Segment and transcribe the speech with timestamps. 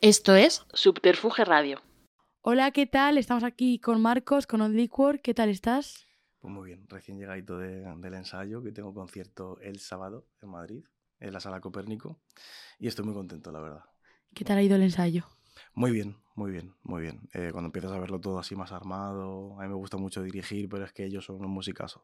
[0.00, 1.82] Esto es Subterfuge Radio.
[2.42, 3.18] Hola, ¿qué tal?
[3.18, 5.20] Estamos aquí con Marcos, con On Liquor.
[5.20, 6.06] ¿Qué tal estás?
[6.38, 10.84] Pues muy bien, recién llegadito de, del ensayo, que tengo concierto el sábado en Madrid,
[11.18, 12.20] en la Sala Copérnico,
[12.78, 13.84] y estoy muy contento, la verdad.
[14.34, 15.26] ¿Qué tal ha ido el ensayo?
[15.74, 17.28] Muy bien, muy bien, muy bien.
[17.34, 20.68] Eh, cuando empiezas a verlo todo así más armado, a mí me gusta mucho dirigir,
[20.68, 22.02] pero es que ellos son unos musicazos.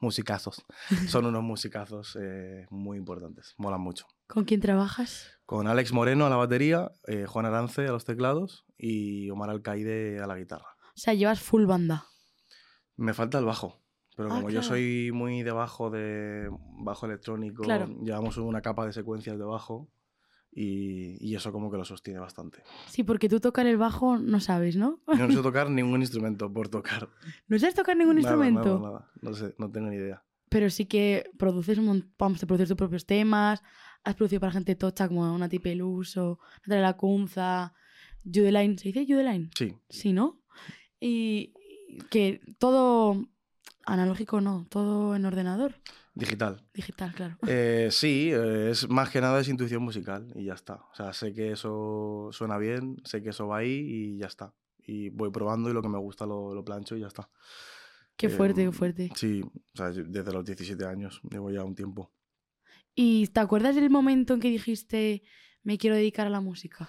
[0.00, 0.64] Musicazos.
[1.08, 4.06] son unos musicazos eh, muy importantes, molan mucho.
[4.26, 5.30] ¿Con quién trabajas?
[5.46, 10.20] Con Alex Moreno a la batería, eh, Juan Arance a los teclados y Omar Alcaide
[10.20, 10.76] a la guitarra.
[10.88, 12.06] O sea, llevas full banda.
[12.96, 13.78] Me falta el bajo.
[14.14, 14.66] Pero Ah, como yo claro.
[14.68, 16.50] soy muy de bajo, de
[16.84, 17.86] bajo electrónico, Claro.
[18.02, 19.88] llevamos una capa de secuencias de bajo
[20.54, 22.62] y, y eso como que lo sostiene bastante.
[22.88, 25.00] Sí, porque tú tocar el bajo no sabes, ¿no?
[25.06, 27.08] Yo no sé tocar ningún instrumento por tocar.
[27.48, 28.78] ¿No sabes tocar ningún Nada, instrumento?
[28.78, 29.10] Nada, nada.
[29.22, 30.22] No sé, no tengo ni idea.
[30.48, 33.62] Pero sí que produces un vamos, te produces tus propios temas,
[34.04, 37.72] has producido para gente tocha como Nati Peluso, Natalia Lacunza,
[38.24, 39.50] Judeline, ¿se dice Judeline?
[39.56, 40.42] Sí, Sí, ¿no?
[41.00, 41.54] Y
[42.10, 43.24] que todo
[43.86, 45.74] analógico no, todo en ordenador,
[46.14, 46.62] digital.
[46.74, 47.38] digital, claro.
[47.46, 50.74] Eh, sí, eh, es más que nada es intuición musical y ya está.
[50.92, 53.70] O sea, sé que eso suena bien, sé que eso va ahí
[54.14, 54.54] y ya está.
[54.78, 57.28] Y voy probando y lo que me gusta lo, lo plancho y ya está.
[58.16, 59.10] Qué fuerte, Em, qué fuerte.
[59.14, 62.12] Sí, o sea, desde los 17 años llevo ya un tiempo.
[62.94, 65.22] ¿Y te acuerdas del momento en que dijiste
[65.62, 66.88] me quiero dedicar a la música?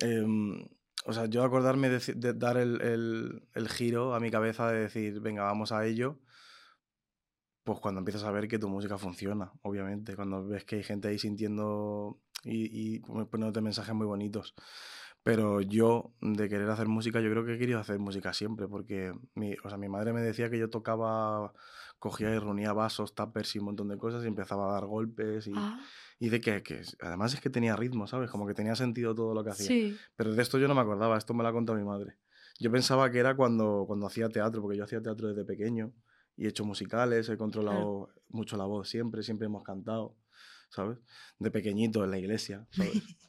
[0.00, 0.66] Em,
[1.06, 5.20] o sea, yo acordarme de dar el, el- el giro a mi cabeza de decir,
[5.20, 6.18] venga, vamos a ello,
[7.64, 11.08] pues cuando empiezas a ver que tu música funciona, obviamente, cuando ves que hay gente
[11.08, 14.54] ahí sintiendo y, y poniéndote mensajes muy bonitos.
[15.22, 19.12] Pero yo, de querer hacer música, yo creo que he querido hacer música siempre, porque
[19.34, 21.54] mi, o sea, mi madre me decía que yo tocaba,
[21.98, 25.46] cogía y reunía vasos, tuppers y un montón de cosas y empezaba a dar golpes
[25.46, 25.80] y, Ah,
[26.18, 28.30] y de que, que además es que tenía ritmo, ¿sabes?
[28.30, 29.66] Como que tenía sentido todo lo que hacía.
[29.66, 29.96] sí.
[30.14, 32.18] Pero de esto yo no me acordaba, esto me lo ha contado mi madre.
[32.60, 35.90] Yo pensaba que era cuando, cuando hacía teatro, porque yo hacía teatro desde pequeño
[36.36, 40.16] y he hecho musicales, he controlado mucho la voz siempre, siempre hemos cantado,
[40.70, 40.98] ¿sabes?
[41.38, 42.92] De pequeñito en la iglesia, ¿sabes?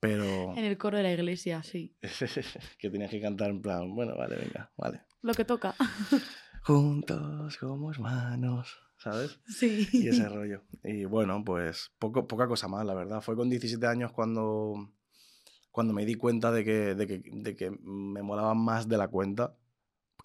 [0.00, 1.96] Pero En el coro de la iglesia, sí.
[2.78, 5.02] que tenías que cantar en plan, bueno, vale, venga, vale.
[5.22, 5.74] Lo que toca.
[6.62, 9.38] Juntos como hermanos, ¿sabes?
[9.46, 9.88] Sí.
[9.92, 10.62] y ese rollo.
[10.82, 13.20] Y bueno, pues poco, poca cosa más, la verdad.
[13.20, 14.92] Fue con 17 años cuando,
[15.70, 19.08] cuando me di cuenta de que, de, que, de que me molaba más de la
[19.08, 19.56] cuenta,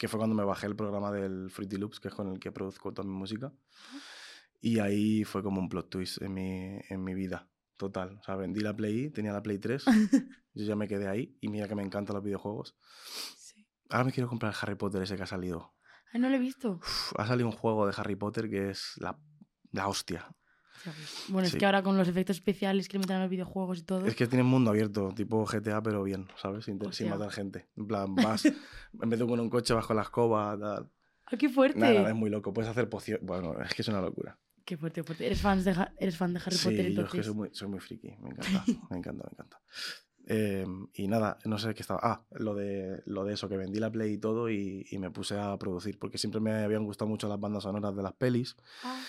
[0.01, 2.51] que fue cuando me bajé el programa del Fruity Loops, que es con el que
[2.51, 3.53] produzco toda mi música.
[4.59, 7.47] Y ahí fue como un plot twist en mi, en mi vida,
[7.77, 8.17] total.
[8.19, 9.85] O sea, vendí la Play, tenía la Play 3,
[10.55, 12.75] yo ya me quedé ahí y mira que me encantan los videojuegos.
[13.37, 13.63] Sí.
[13.91, 15.75] Ahora me quiero comprar el Harry Potter ese que ha salido.
[16.11, 16.79] Ay, no lo he visto.
[16.81, 19.19] Uf, ha salido un juego de Harry Potter que es la,
[19.71, 20.35] la hostia.
[21.27, 21.57] Bueno, es Sí.
[21.59, 24.05] que ahora con los efectos especiales que le meten a los videojuegos y todo.
[24.05, 26.65] Es que tiene mundo abierto, tipo GTA, pero bien, ¿sabes?
[26.65, 27.67] Sin, sin matar gente.
[27.75, 28.45] En plan, vas,
[29.01, 30.89] en vez de con un coche, vas con la escoba, tal.
[31.25, 31.79] ¡Ah, qué fuerte!
[31.79, 32.53] Nada, nada, es muy loco.
[32.53, 33.25] Puedes hacer pociones.
[33.25, 34.37] Bueno, es que es una locura.
[34.65, 35.25] Qué fuerte, fuerte.
[35.25, 37.67] ¿Eres fan de, eres fan de Harry Potter sí, yo es que soy muy, soy
[37.67, 38.15] muy friki.
[38.21, 39.61] Me encanta, me encanta, me encanta.
[40.27, 41.99] Eh, y nada, no sé qué estaba.
[42.03, 45.09] Ah, lo de, lo de eso, que vendí la Play y todo y, y me
[45.09, 48.55] puse a producir, porque siempre me habían gustado mucho las bandas sonoras de las pelis.
[48.83, 49.01] Ah,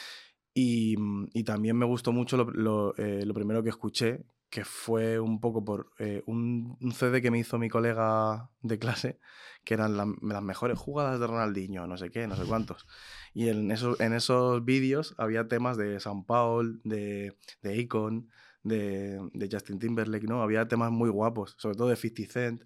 [0.54, 4.64] Y, mm, y también me gustó mucho lo, lo, eh, lo primero que escuché, que
[4.66, 9.18] fue un poco por eh, un, un CD que me hizo mi colega de clase,
[9.64, 12.86] que eran la- las mejores jugadas de Ronaldinho, no sé qué, no sé cuántos.
[13.32, 18.28] Y en esos, en esos vídeos había temas de San Paul, de, de Akon,
[18.62, 20.42] de, de Justin Timberlake, ¿no?
[20.42, 22.62] Había temas muy guapos, sobre todo de 50 Cent.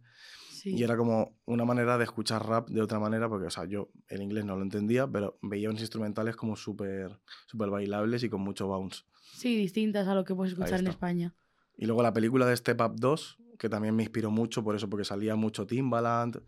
[0.61, 0.75] Sí.
[0.75, 3.91] Y era como una manera de escuchar rap de otra manera, porque, o sea, yo
[4.09, 8.41] el inglés no lo entendía, pero veía unos instrumentales como súper súper bailables y con
[8.41, 9.03] mucho bounce.
[9.35, 10.87] Sí, distintas a lo que puedes escuchar en.
[10.89, 11.35] España.
[11.77, 14.89] Y luego la película de Step Up 2, que también me inspiró mucho por eso,
[14.89, 16.41] porque salía mucho Timbaland,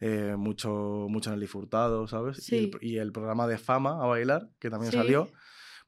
[0.00, 2.50] eh, mucho, mucho Nelly Furtado, ¿sabes?
[2.52, 2.78] Y, el, Sí.
[2.82, 4.98] y el programa de Fama a bailar, que también Sí.
[4.98, 5.28] salió,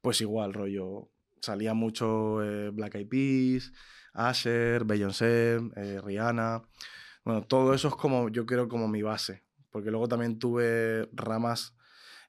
[0.00, 3.72] pues igual, rollo, salía mucho eh, Black Eyed Peas,
[4.14, 6.62] Asher, Beyoncé, eh, Rihanna.
[7.28, 9.42] Bueno, todo eso es como, yo creo, como mi base.
[9.70, 11.76] Porque luego también tuve ramas,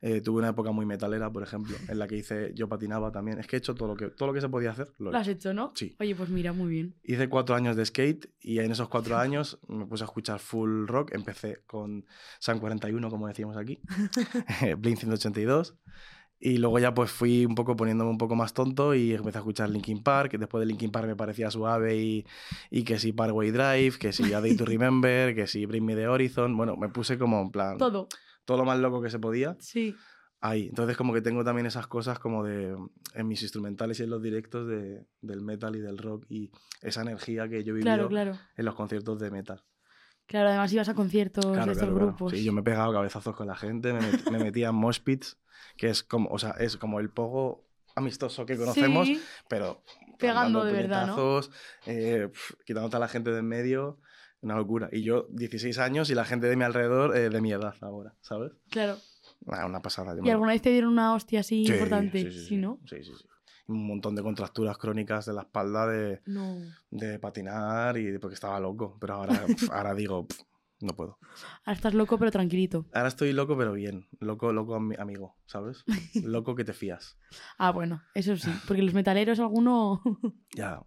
[0.01, 3.39] eh, tuve una época muy metalera, por ejemplo, en la que hice, yo patinaba también.
[3.39, 4.91] Es que he hecho todo lo que, todo lo que se podía hacer.
[4.97, 5.51] Lo he Lo has hecho.
[5.51, 5.71] hecho, ¿no?
[5.73, 5.95] Sí.
[6.01, 6.95] Oye, pues mira, muy bien.
[7.01, 10.85] Hice cuatro años de skate y en esos cuatro años me puse a escuchar full
[10.85, 11.13] rock.
[11.13, 12.05] Empecé con
[12.41, 13.79] San 41, como decíamos aquí,
[14.79, 15.77] Blink 182.
[16.41, 19.41] Y luego ya pues fui un poco poniéndome un poco más tonto y empecé a
[19.41, 20.37] escuchar Linkin Park.
[20.39, 22.25] Después de Linkin Park me parecía suave y,
[22.71, 25.95] y que si Parkway Drive, que si A Day to Remember, que si Bring Me
[25.95, 26.55] the Horizon.
[26.55, 28.07] Bueno, me puse como en plan Todo.
[28.45, 29.95] todo lo más loco que se podía Sí.
[30.39, 30.67] ahí.
[30.69, 32.73] Entonces como que tengo también esas cosas como de
[33.15, 36.51] en mis instrumentales y en los directos de, del metal y del rock y
[36.81, 38.39] esa energía que yo he Claro, vivido claro.
[38.55, 39.61] en los conciertos de metal.
[40.29, 42.05] Claro, además ibas a conciertos Claro, de estos claro, claro.
[42.11, 42.31] grupos.
[42.33, 44.99] Sí, yo me he pegado cabezazos con la gente, me, met- me metía en mosh
[44.99, 45.39] pits,
[45.75, 47.65] que es como, o sea, es como el pogo
[47.95, 49.83] amistoso que conocemos, Sí, pero
[50.19, 51.39] Pegando de verdad, ¿no?
[51.87, 53.99] eh, pf, quitándote a la gente de en medio,
[54.41, 54.87] una locura.
[54.91, 58.13] Y yo, 16 años y la gente de mi alrededor eh, de mi edad ahora,
[58.21, 58.51] ¿sabes?
[58.69, 58.97] claro.
[59.47, 60.13] Ah, una pasada.
[60.15, 62.21] ¿Y me- alguna vez te dieron una hostia así Sí, importante?
[62.21, 62.79] Sí, sí, sí, ¿no?
[62.85, 63.25] Sí, sí, sí.
[63.69, 66.57] Un montón de contracturas crónicas de la espalda de, No.
[66.89, 68.97] de patinar y porque estaba loco.
[68.99, 70.43] Pero ahora, pf, ahora digo, pf,
[70.81, 71.17] no puedo.
[71.65, 72.85] Ahora estás loco, pero tranquilito.
[72.93, 74.07] Ahora estoy loco, pero bien.
[74.19, 75.83] Loco, loco ami- amigo, ¿sabes?
[76.23, 77.17] Loco que te fías.
[77.57, 78.51] Ah, bueno, eso sí.
[78.67, 80.01] Porque los metaleros, alguno
[80.55, 80.81] Ya.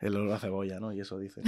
[0.00, 0.92] El olor a cebolla, ¿no?
[0.92, 1.40] Y eso dice.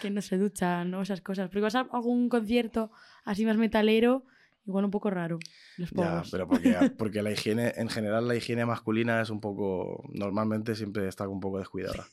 [0.00, 1.02] que no se duchan, ¿no?
[1.02, 1.48] Esas cosas.
[1.50, 2.90] Pero vas a algún concierto
[3.24, 4.24] así más metalero,
[4.66, 5.38] igual un poco raro.
[5.76, 10.02] Los Ya, pero porque, porque la higiene, en general, la higiene masculina es un poco.
[10.12, 12.06] Normalmente siempre está un poco descuidada.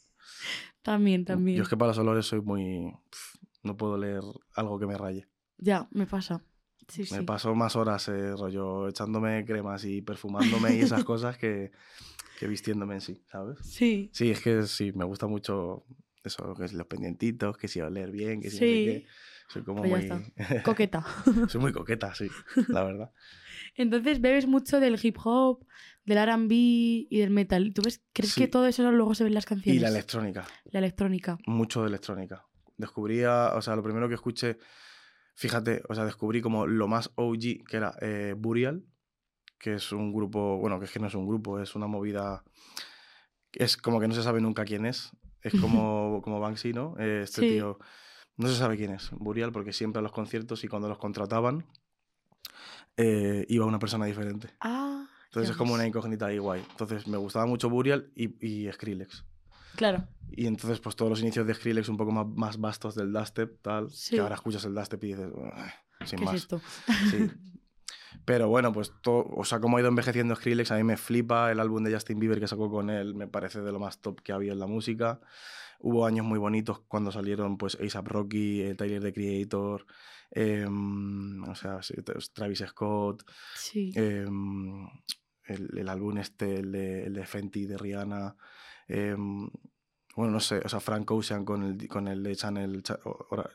[0.82, 1.58] También, también.
[1.58, 2.94] Yo es que para los olores soy muy.
[3.64, 4.22] No puedo leer
[4.56, 5.28] algo que me raye.
[5.58, 6.44] Ya, me pasa.
[6.90, 7.16] Sí, sí.
[7.16, 11.72] Me paso más horas, eh, rollo, echándome cremas y perfumándome y esas cosas que,
[12.38, 13.60] que vistiéndome en sí, ¿sabes?
[13.62, 14.10] Sí.
[14.12, 15.86] Sí, es que sí, me gusta mucho
[16.26, 18.84] eso, que los pendientitos, que si oler bien, que si no sé Sí.
[18.84, 19.06] qué.
[19.54, 20.34] Soy como Pues ya muy.
[20.64, 21.06] Coqueta.
[21.48, 22.28] soy muy coqueta, sí,
[22.70, 23.12] la verdad.
[23.76, 25.66] Entonces bebes mucho del hip hop,
[26.06, 27.72] del RB y del metal.
[27.74, 28.42] ¿Tú ves, crees Sí.
[28.42, 29.78] que todo eso luego se ve en las canciones?
[29.78, 31.38] Y la electrónica, La electrónica.
[31.46, 32.46] mucho de electrónica.
[32.78, 34.58] Descubría, o sea, lo primero que escuché,
[35.36, 38.84] fíjate, o sea, descubrí como lo más OG, que era eh, Burial,
[39.60, 42.44] que es un grupo, bueno, que es que no es un grupo, es una movida,
[43.54, 45.12] es como que no se sabe nunca quién es,
[45.42, 46.96] es como, como Banksy, ¿no?
[47.00, 47.48] Eh, este Sí.
[47.50, 47.80] tío,
[48.38, 51.66] no se sabe quién es, Burial, porque siempre a los conciertos y cuando los contrataban,
[52.98, 54.50] eh, iba una persona diferente.
[54.60, 55.06] Ah.
[55.26, 56.64] Entonces es como una incógnita ahí guay.
[56.72, 59.26] Entonces me gustaba mucho Burial y, y Skrillex.
[59.76, 60.08] Claro.
[60.30, 63.62] Y entonces, pues todos los inicios de Skrillex un poco más, más vastos del dubstep,
[63.62, 63.90] tal.
[63.90, 64.16] Sí.
[64.16, 65.32] Que ahora escuchas el dubstep y dices,
[66.06, 66.36] sin ¿Qué más.
[66.36, 66.62] es esto?
[67.10, 67.32] Sí.
[68.26, 71.52] Pero bueno, pues todo, o sea, como ha ido envejeciendo Skrillex, a mí me flipa
[71.52, 74.22] el álbum de Justin Bieber que sacó con él, me parece de lo más top
[74.22, 75.20] que ha habido en la música.
[75.86, 79.86] Hubo años muy bonitos cuando salieron pues A$AP Rocky, eh, Tyler the Creator,
[80.32, 81.80] em, o sea,
[82.34, 83.24] Travis Scott,
[83.56, 83.92] Sí.
[83.96, 84.88] em,
[85.46, 88.36] el, el álbum este, el de, el de Fenty de Rihanna,
[88.88, 89.50] em,
[90.16, 92.82] bueno, no sé, o sea, Frank Ocean con el, con el de Channel,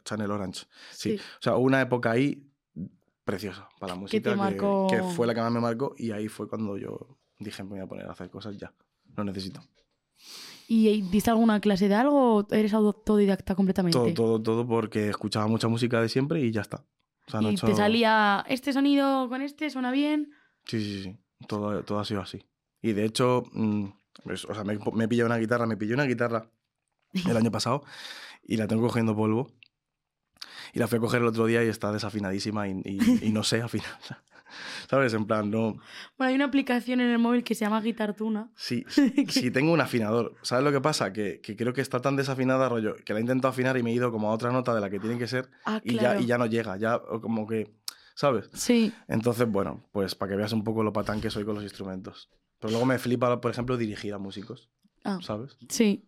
[0.05, 0.67] Channel Orange.
[0.91, 1.17] Sí.
[1.17, 1.17] sí.
[1.17, 2.45] O sea, una época ahí
[3.25, 6.49] preciosa para la música marcó- que fue la que más me marcó y ahí fue
[6.49, 8.73] cuando yo dije me voy a poner a hacer cosas ya.
[9.17, 9.61] Lo necesito.
[10.71, 13.99] ¿Y diste alguna clase de algo o eres autodidacta completamente?
[13.99, 16.85] Todo, todo, todo porque escuchaba mucha música de siempre y ya está.
[17.27, 20.31] O sea, no he y hecho- te salía este sonido con este, suena bien.
[20.67, 21.17] Sí, sí, sí.
[21.47, 22.45] Todo, todo ha sido así.
[22.83, 23.45] Y de hecho,
[24.25, 26.51] pues, o sea, me, me pillado una guitarra, me pillé una guitarra
[27.13, 27.83] el año pasado
[28.43, 29.51] y la tengo cogiendo polvo.
[30.75, 33.43] Y la fui a coger el otro día y está desafinadísima y, y- y no
[33.43, 33.89] sé afinar.
[34.91, 35.13] ¿Sabes?
[35.13, 35.73] En plan, no.
[36.17, 38.51] Bueno, hay una aplicación en el móvil que se llama Guitar Tuna.
[38.57, 38.85] Sí,
[39.29, 40.35] sí tengo un afinador.
[40.43, 41.13] ¿Sabes lo que pasa?
[41.13, 43.91] Que, que creo que está tan desafinada, rollo, que la he intentado afinar y me
[43.91, 46.19] he ido como a otra nota de la que tiene que ser Ah, y, claro.
[46.19, 46.77] ya, y ya no llega.
[46.79, 47.71] Ya como que,
[48.15, 48.49] ¿sabes?
[48.55, 51.65] Sí, Entonces, bueno, pues para que veas un poco lo patán que soy con los
[51.65, 52.31] instrumentos.
[52.59, 54.71] Pero luego me flipa, por ejemplo, dirigir a músicos,
[55.05, 55.57] ah, ¿sabes?
[55.69, 56.05] sí.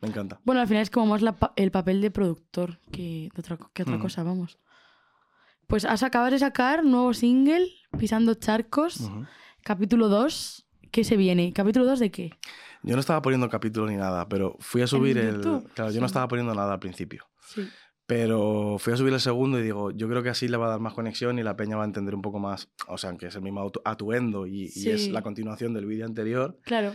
[0.00, 0.40] Me encanta.
[0.44, 3.58] Bueno, al final es como más la pa- el papel de productor que de otra,
[3.72, 4.00] que otra Mm.
[4.02, 4.58] cosa, vamos.
[5.66, 7.68] Pues has acabas de sacar nuevo single,
[7.98, 9.24] Pisando Charcos, Ujú.
[9.62, 10.66] capítulo 2.
[10.92, 11.52] ¿Qué se viene?
[11.52, 12.30] ¿Capítulo 2 de qué?
[12.82, 15.40] Yo no estaba poniendo capítulo ni nada, pero fui a subir el...
[15.40, 16.10] Claro, yo no Sí.
[16.10, 17.24] estaba poniendo nada al principio.
[17.48, 17.68] Sí.
[18.06, 20.70] Pero fui a subir el segundo y digo, yo creo que así le va a
[20.70, 22.68] dar más conexión y la peña va a entender un poco más.
[22.86, 25.10] O sea, aunque es el mismo atuendo y, y es Sí.
[25.10, 26.56] la continuación del vídeo anterior.
[26.62, 26.92] Claro.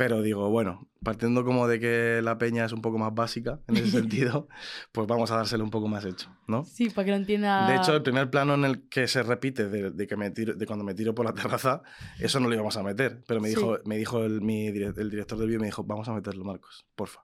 [0.00, 3.76] Pero digo, bueno, partiendo como de que la peña es un poco más básica en
[3.76, 4.48] ese sentido,
[4.92, 6.64] pues vamos a dárselo un poco más hecho, ¿no?
[6.64, 7.66] Sí, para que lo entienda.
[7.68, 10.54] De hecho, el primer plano en el que se repite de, de que me tiro,
[10.54, 11.82] de cuando me tiro por la terraza,
[12.18, 13.22] eso no lo íbamos a meter.
[13.26, 13.56] Pero me Sí.
[13.56, 16.86] dijo, me dijo el, mi el director del vídeo, me dijo, vamos a meterlo, Marcos,
[16.94, 17.20] porfa.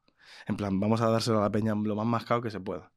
[0.47, 2.93] En plan, vamos a dárselo a la peña lo más mascado que se pueda.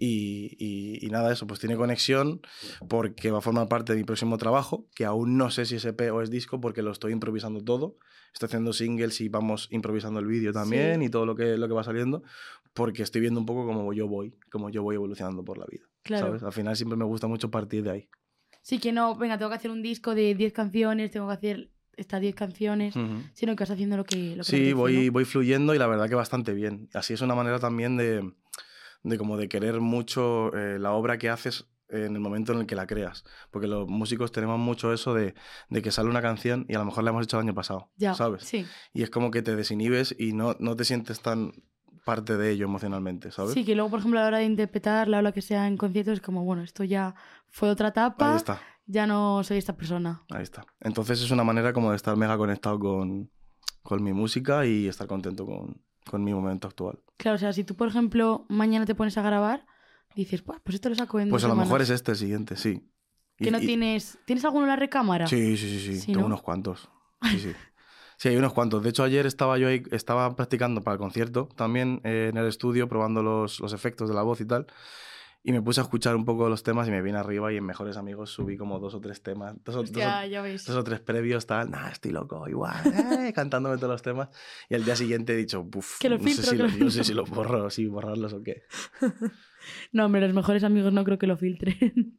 [0.00, 2.40] Y, y- y nada, eso, pues tiene conexión
[2.88, 5.84] porque va a formar parte de mi próximo trabajo, que aún no sé si es
[5.84, 7.96] EP o es disco porque lo estoy improvisando todo.
[8.32, 11.06] Estoy haciendo singles y vamos improvisando el vídeo también Sí.
[11.06, 12.22] y todo lo que, lo que va saliendo,
[12.74, 15.84] porque estoy viendo un poco cómo yo voy, cómo yo voy evolucionando por la vida.
[16.02, 16.26] Claro.
[16.28, 16.42] ¿sabes?
[16.44, 18.08] Al final siempre me gusta mucho partir de ahí.
[18.62, 21.70] Sí, que no, venga, tengo que hacer un disco de 10 canciones, tengo que hacer
[21.96, 23.22] estas 10 canciones, Ujú.
[23.32, 24.36] sino que vas haciendo lo que.
[24.36, 24.50] Lo que.
[24.50, 25.12] Sí, voy, ¿no?
[25.12, 26.88] voy fluyendo y la verdad que bastante bien.
[26.94, 28.30] Así es una manera también de,
[29.02, 32.66] de como de querer mucho eh, la obra que haces en el momento en el
[32.66, 33.24] que la creas.
[33.50, 35.34] Porque los músicos tenemos mucho eso de,
[35.70, 37.90] de que sale una canción y a lo mejor la hemos hecho el año pasado,
[37.96, 38.44] Ya, ¿sabes?
[38.44, 38.66] Sí.
[38.92, 41.52] Y es como que te desinhibes y no, no te sientes tan
[42.04, 43.52] parte de ello emocionalmente, ¿sabes?
[43.54, 45.76] Sí, que luego, por ejemplo, a la hora de interpretarla o lo que sea en
[45.76, 47.14] conciertos, es como, bueno, esto ya
[47.48, 50.22] fue otra etapa, Ahí está, ya no soy esta persona.
[50.30, 50.66] ahí está.
[50.80, 53.30] Entonces es una manera como de estar mega conectado con,
[53.82, 56.98] con mi música y estar contento con, con mi momento actual.
[57.16, 59.64] Claro, o sea, si tú, por ejemplo, mañana te pones a grabar,
[60.16, 62.00] dices, "Buah, pues esto lo saco en Pues dos a lo mejor es semanas".
[62.00, 62.90] este el siguiente, sí.
[63.38, 64.18] Y- Que no y- tienes...
[64.26, 65.26] ¿Tienes alguno en la recámara?
[65.28, 66.00] Sí, sí, sí, sí.
[66.00, 66.26] Sí, Tengo ¿no?
[66.26, 66.88] unos cuantos.
[67.30, 67.52] Sí, sí.
[68.20, 68.82] Sí, hay unos cuantos.
[68.82, 72.48] De hecho, ayer estaba yo ahí, estaba practicando para el concierto, también eh, en el
[72.48, 74.66] estudio, probando los, los efectos de la voz y tal.
[75.44, 77.64] Y me puse a escuchar un poco los temas y me vine arriba y en
[77.64, 80.66] Mejores Amigos subí como dos o tres temas, dos o, dos o- Hostia, ya ves.
[80.66, 84.28] dos o tres previos, tal, nah, estoy loco, igual, eh", cantándome todos los temas.
[84.68, 86.68] Y al día siguiente he dicho, "Buf, Que lo no, sé filtro, si que lo-
[86.68, 88.62] lo no sé si los borro, si borrarlos o qué.
[89.92, 92.18] No, hombre, los mejores amigos no creo que lo filtren.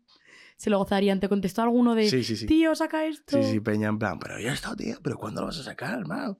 [0.59, 1.21] Se lo gozarían.
[1.21, 2.45] ¿Te contestó alguno de, Sí, sí, sí.
[2.45, 3.41] tío, saca esto?
[3.41, 5.97] Sí, sí, Peña en plan, pero ya está, tío, pero ¿cuándo lo vas a sacar,
[5.97, 6.37] hermano?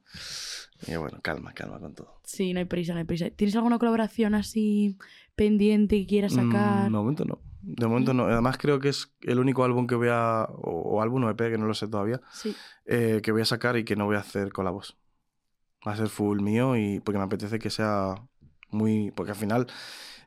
[0.88, 2.19] Y bueno, calma, calma con todo.
[2.25, 3.29] Sí, no hay prisa, no hay prisa.
[3.29, 4.97] ¿Tienes alguna colaboración así
[5.38, 6.81] pendiente que quieras sacar?
[6.81, 7.39] Mm, de momento no.
[7.61, 8.25] De momento no.
[8.25, 10.43] Además creo que es el único álbum que voy a...
[10.49, 12.53] O, o álbum o EP, que no lo sé todavía, Sí.
[12.85, 14.97] eh, que voy a sacar y que no voy a hacer con la voz.
[15.88, 18.15] Va a ser full mío y porque me apetece que sea
[18.69, 19.11] muy...
[19.11, 19.67] Porque al final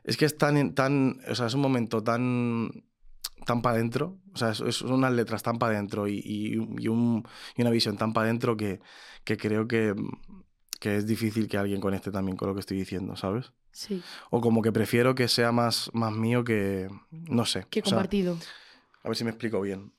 [0.03, 0.73] es que es tan...
[0.73, 2.71] tan o sea, es un momento tan
[3.45, 7.27] tan para adentro, o sea, es unas letras tan para adentro y, y, y un-
[7.55, 8.79] y una visión tan para adentro que,
[9.23, 9.93] que creo que,
[10.79, 13.51] que es difícil que alguien conecte también con lo que estoy diciendo, ¿sabes?
[13.71, 14.03] Sí.
[14.29, 16.87] O como que prefiero que sea más, más mío que.
[17.11, 17.65] No sé.
[17.69, 18.37] Que sea, compartido.
[19.03, 19.91] a ver si me explico bien.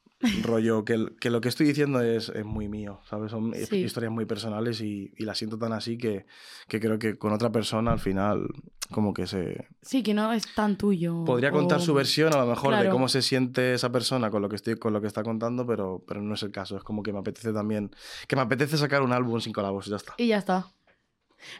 [0.42, 3.30] Rollo, que, que lo que estoy diciendo es, es muy mío, ¿sabes?
[3.30, 3.76] Son Sí.
[3.76, 6.26] historias muy personales y, y las siento tan así que,
[6.68, 8.46] que creo que con otra persona al final,
[8.90, 9.66] como que se.
[9.82, 11.24] Sí, que no es tan tuyo.
[11.24, 12.90] Podría contar o- su versión a lo mejor de Claro.
[12.92, 16.02] cómo se siente esa persona con lo que estoy con lo que está contando, pero,
[16.06, 16.76] pero no es el caso.
[16.76, 17.90] Es como que me apetece también.
[18.28, 20.14] Que me apetece sacar un álbum sin colabos, ya está.
[20.18, 20.66] Y ya está.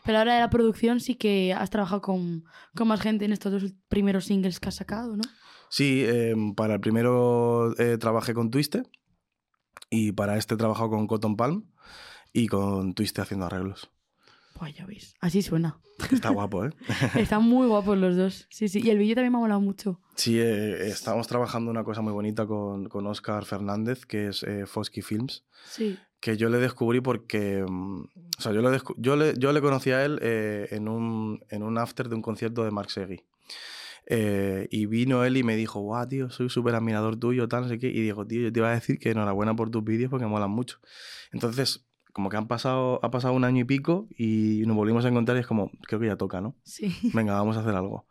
[0.05, 2.45] Pero ahora de la producción sí que has trabajado con,
[2.75, 5.23] con más gente en estos dos primeros singles que has sacado, ¿no?
[5.77, 8.85] Sí, em, para el primero eh, trabajé con Twiste
[9.91, 11.65] y para este he trabajado con Cotton Palm
[12.33, 13.91] y con Twiste haciendo arreglos.
[14.57, 15.17] Pues ya ves.
[15.21, 15.81] Así suena.
[16.13, 16.71] Está guapo, ¿eh?
[17.17, 18.47] Están muy guapos los dos.
[18.51, 18.83] Sí, sí.
[18.85, 20.01] Y el vídeo también me ha molado mucho.
[20.15, 24.67] Sí, eh, estamos trabajando una cosa muy bonita con, con Oscar Fernández, que es eh,
[24.67, 25.99] Fosky Films, Sí.
[26.21, 28.01] que yo le descubrí porque, mm,
[28.39, 31.65] o sea, yo le, yo le, yo le conocí a él eh, en, un, en
[31.65, 33.25] un after de un concierto de Mark Segui.
[34.07, 37.69] Eh, y vino él y me dijo, guau, tío, soy súper admirador tuyo, tal, no
[37.69, 37.89] sé qué.
[37.89, 40.51] Y digo, tío, yo te iba a decir que enhorabuena por tus vídeos porque molan
[40.51, 40.79] mucho.
[41.33, 45.09] Entonces, como que han pasado, ha pasado un año y pico y nos volvimos a
[45.09, 46.55] encontrar y es como, creo que ya toca, ¿no?
[46.63, 46.95] Sí.
[47.13, 48.07] Venga, vamos a hacer algo.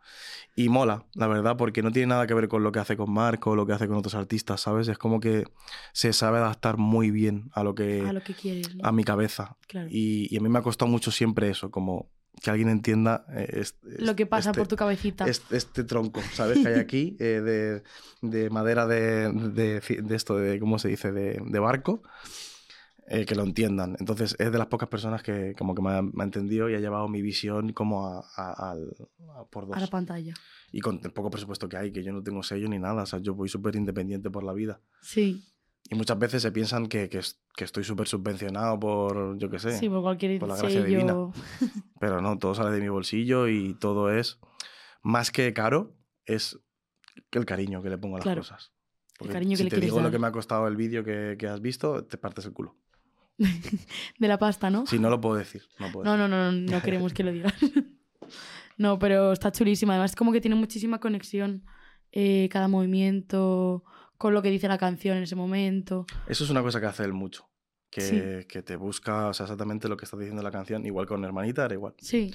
[0.54, 3.10] Y mola, la verdad, porque no tiene nada que ver con lo que hace con
[3.10, 4.88] Marco lo que hace con otros artistas, ¿sabes?
[4.88, 5.44] Es como que
[5.92, 8.02] se sabe adaptar muy bien a lo que...
[8.02, 8.86] A lo que quieres, ¿no?
[8.86, 9.56] a mi cabeza.
[9.68, 9.88] Claro.
[9.90, 12.10] Y, y a mí me ha costado mucho siempre eso, como
[12.44, 13.64] que alguien entienda eh,
[13.98, 15.24] Lo que pasa este, por tu cabecita.
[15.26, 16.58] este, este tronco, ¿sabes?
[16.58, 17.82] Que hay aquí eh, de,
[18.20, 21.10] de madera de, de, de esto, de, ¿cómo se dice?
[21.10, 22.02] De, de barco,
[23.06, 23.96] eh, que lo entiendan.
[23.98, 26.74] Entonces es de las pocas personas que como que me ha, me ha entendido y
[26.74, 28.94] ha llevado mi visión como a, a- al-
[29.38, 29.76] a por dos.
[29.76, 30.34] A la pantalla.
[30.70, 33.06] Y con el poco presupuesto que hay, que yo no tengo sello ni nada, o
[33.06, 34.80] sea, yo voy súper independiente por la vida.
[35.00, 35.44] Sí.
[35.90, 39.58] Y muchas veces se piensan que, que, es- que estoy súper subvencionado por, yo qué
[39.58, 39.78] sé.
[39.78, 40.86] Sí, por cualquier por la gracia sello.
[40.86, 41.14] divina.
[42.00, 44.38] Pero no, todo sale de mi bolsillo y todo es
[45.02, 46.58] más que caro, es
[47.32, 48.40] el cariño que le pongo a las Claro.
[48.40, 48.72] cosas.
[49.18, 51.36] Porque cariño que si le te digo lo que me ha costado el vídeo que,
[51.38, 52.76] que has visto, te partes el culo.
[53.38, 54.86] De la pasta, ¿no?
[54.86, 55.62] Si no lo puedo decir.
[55.78, 56.28] No, puedo No, decir.
[56.30, 57.54] no, no, no, no queremos que lo digas.
[58.76, 59.92] no, pero está chulísima.
[59.94, 61.64] Además, es como que tiene muchísima conexión
[62.12, 63.84] eh, cada movimiento
[64.24, 66.06] con lo que dice la canción en ese momento.
[66.26, 67.46] Eso es una cosa que hace él mucho.
[67.90, 68.46] Que, Sí.
[68.48, 70.86] que te busca o sea, exactamente lo que está diciendo la canción.
[70.86, 71.92] Igual con Hermanita era igual.
[71.98, 72.32] Sí,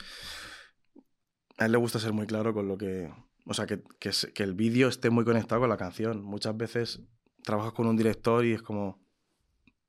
[1.58, 3.12] A él le gusta ser muy claro con lo que...
[3.48, 6.22] O sea, que, que, que el vídeo esté muy conectado con la canción.
[6.24, 7.02] Muchas veces
[7.44, 9.00] trabajas con un director y es como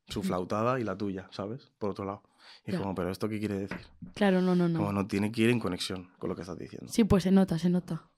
[0.08, 0.24] su Mm.
[0.24, 1.70] flautada y la tuya, ¿sabes?
[1.78, 2.22] Por otro lado.
[2.66, 3.76] Y es como, ¿pero esto qué quiere decir?
[4.14, 5.02] claro, no, no, Como no.
[5.02, 6.88] no tiene que ir en conexión con lo que estás diciendo.
[6.90, 8.08] Sí, pues se nota, se nota.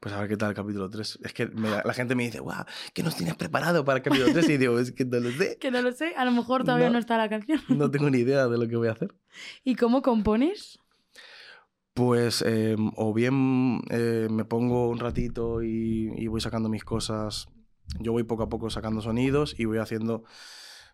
[0.00, 1.18] Pues a ver qué tal el capítulo 3.
[1.22, 4.32] Es que me- la gente me dice, guau, ¿qué nos tienes preparado para el capítulo
[4.32, 4.48] 3?
[4.48, 5.56] Y digo, es que no lo sé.
[5.60, 6.98] Que no lo sé, a lo mejor todavía no, No.
[6.98, 7.60] está la canción.
[7.68, 9.14] No tengo ni idea de lo que voy a hacer.
[9.64, 10.78] ¿Y cómo compones?
[11.94, 17.48] Pues eh, o bien eh, me pongo un ratito y, y voy sacando mis cosas.
[17.98, 20.22] Yo voy poco a poco sacando sonidos y voy haciendo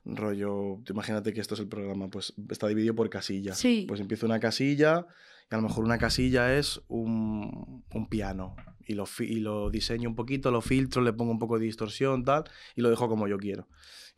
[0.05, 0.79] rollo.
[0.89, 3.59] Imagínate que esto es el programa, pues está dividido por casillas.
[3.59, 3.85] Sí.
[3.87, 5.07] Pues empiezo una casilla
[5.51, 10.09] y a lo mejor una casilla es un, un piano y, lo, y lo diseño
[10.09, 13.27] un poquito, lo filtro, le pongo un poco de distorsión, tal, y lo dejo como
[13.29, 13.69] yo quiero.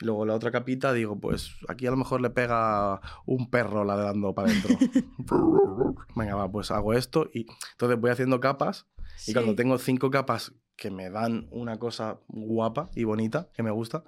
[0.00, 3.84] Y luego la otra capita digo, pues aquí a lo mejor le pega un perro
[3.84, 4.76] ladrando para adentro.
[6.14, 8.86] Venga, va, pues hago esto y entonces voy haciendo capas
[9.26, 9.56] y cuando Sí.
[9.56, 14.04] tengo cinco capas que me dan una cosa guapa y bonita, que me gusta,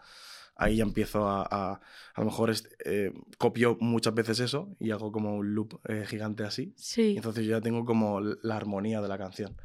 [0.56, 1.42] ahí ya empiezo a...
[1.42, 1.72] A,
[2.14, 2.52] a lo mejor
[2.84, 6.62] eh, copio muchas veces eso y hago como un loop eh, gigante así.
[6.62, 7.14] Y Sí.
[7.16, 9.56] entonces yo ya tengo como la armonía de la canción.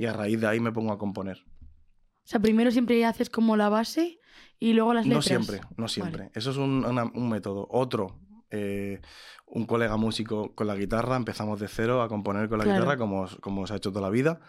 [0.00, 1.36] Y a raíz de ahí me pongo a componer.
[1.44, 4.18] O sea, primero siempre haces como la base
[4.58, 5.26] y luego las No letras.
[5.26, 6.30] siempre, no siempre.
[6.34, 7.66] Eso es un, una- un método.
[7.70, 8.18] Otro,
[8.50, 9.02] eh,
[9.46, 12.80] un colega músico con la guitarra, empezamos de cero a componer con la Claro.
[12.80, 14.40] guitarra como, como se ha hecho toda la vida.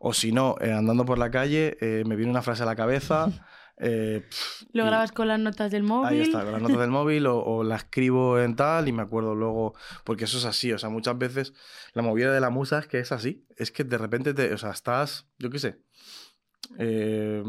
[0.00, 2.74] O si no, eh, andando por la calle, eh, me viene una frase a la
[2.76, 3.26] cabeza.
[3.78, 4.24] eh,
[4.72, 6.08] Lo y grabas con las notas del móvil.
[6.08, 9.02] Ahí está, con las notas del móvil o, o la escribo en tal y me
[9.02, 11.52] acuerdo luego, porque eso es así, o sea, muchas veces
[11.92, 14.58] la movida de la musa es que es así, es que de repente te, o
[14.58, 15.78] sea, estás, yo qué sé,
[16.78, 17.42] eh,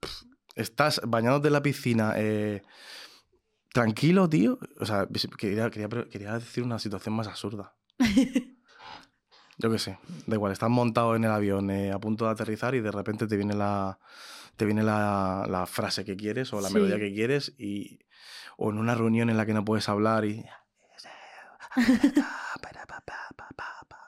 [0.00, 2.62] pf, estás bañándote en la piscina, eh,
[3.72, 5.06] tranquilo, tío, o sea,
[5.36, 7.74] quería, quería, quería decir una situación más absurda.
[9.60, 12.76] Yo qué sé, da igual, estás montado en el avión eh, a punto de aterrizar
[12.76, 13.98] y de repente te viene la,
[14.58, 16.74] te viene la, la frase que quieres o la Sí.
[16.74, 18.00] melodía que quieres y
[18.58, 20.44] o en una reunión en la que no puedes hablar y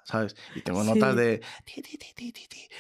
[0.05, 0.37] ¿sabes?
[0.55, 1.21] Y tengo notas Sí.
[1.21, 1.41] de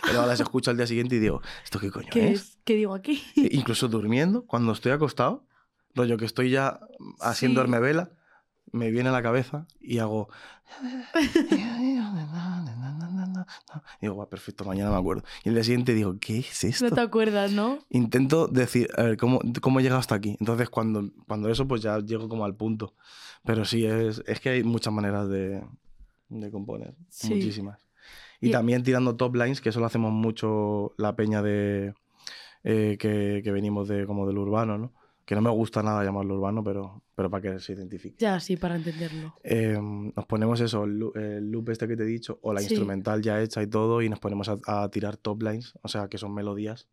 [0.04, 2.40] pero las escucho al día siguiente y digo, ¿esto qué coño ¿Qué es?
[2.40, 2.58] es?
[2.64, 3.22] ¿Qué digo aquí?
[3.36, 5.46] E Incluso durmiendo, cuando estoy acostado,
[5.94, 6.80] rollo que estoy ya
[7.20, 7.70] haciendo Sí.
[7.80, 8.10] vela,
[8.72, 10.28] me viene a la cabeza y hago.
[14.00, 15.22] Y digo, "Guau, perfecto, mañana me acuerdo.
[15.44, 16.84] Y el día siguiente digo, ¿qué es esto?
[16.88, 17.78] No te acuerdas, ¿no?
[17.90, 20.36] Intento decir, a ver, ¿cómo, cómo he llegado hasta aquí?
[20.40, 22.94] Entonces, cuando, cuando eso, pues ya llego como al punto.
[23.44, 25.62] Pero sí, es, es que hay muchas maneras de,
[26.28, 26.94] de componer.
[27.08, 27.34] Sí.
[27.34, 27.78] Muchísimas.
[28.40, 31.94] Y, Y- también tirando top lines, que eso lo hacemos mucho la peña de
[32.64, 34.92] eh, que, que venimos de como del urbano, ¿no?
[35.30, 38.16] que no me gusta nada llamarlo urbano, pero, pero para que se identifique.
[38.18, 39.32] Ya, sí, para entenderlo.
[40.16, 40.98] Nos ponemos eso, el,
[41.52, 44.18] loop este que te he dicho, o la instrumental ya hecha y todo, y nos
[44.18, 46.88] ponemos a, tirar top lines, o sea, que son melodías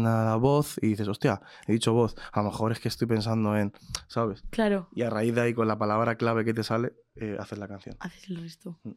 [0.00, 3.54] la voz y dices, hostia, he dicho voz, a lo mejor es que estoy pensando
[3.54, 3.70] en,
[4.08, 4.44] ¿sabes?
[4.48, 4.88] Claro.
[4.94, 6.94] Y a raíz de ahí, con la palabra clave que te sale,
[7.38, 7.96] haces la canción.
[8.00, 8.80] Haces el resto.
[8.82, 8.92] Mm.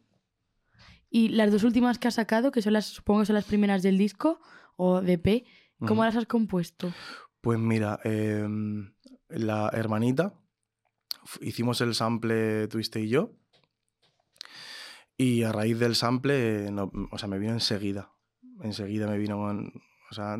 [1.10, 3.82] Y las dos últimas que has sacado, que son las, supongo que son las primeras
[3.82, 4.40] del disco,
[4.78, 5.44] o de P.
[5.86, 6.92] ¿Cómo las has compuesto?
[7.40, 8.00] Pues mira,
[9.28, 10.34] la hermanita,
[11.40, 13.34] hicimos el sample Twiste y yo,
[15.16, 16.68] y a raíz del sample,
[17.10, 18.10] o sea, me vino enseguida,
[18.62, 19.72] enseguida me vino con,
[20.10, 20.36] o sea,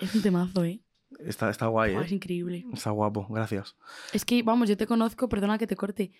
[0.00, 0.82] es un temazo, ¿eh?
[1.18, 2.14] Está, está guay, Buah, es ¿eh?
[2.14, 2.66] increíble.
[2.72, 3.76] Está guapo, gracias.
[4.12, 6.12] Es que, vamos, yo te conozco, perdona que te corte,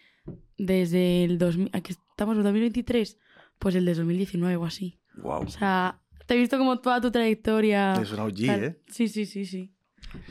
[0.57, 3.19] desde el 2000, aquí estamos en 2023,
[3.59, 4.99] pues el de 2019 o así.
[5.17, 5.43] Wow.
[5.43, 7.93] O sea, te he visto como toda tu trayectoria.
[8.01, 8.65] Es una OG, tal.
[8.65, 8.81] ¿eh?
[8.89, 9.73] Sí, sí, sí, sí.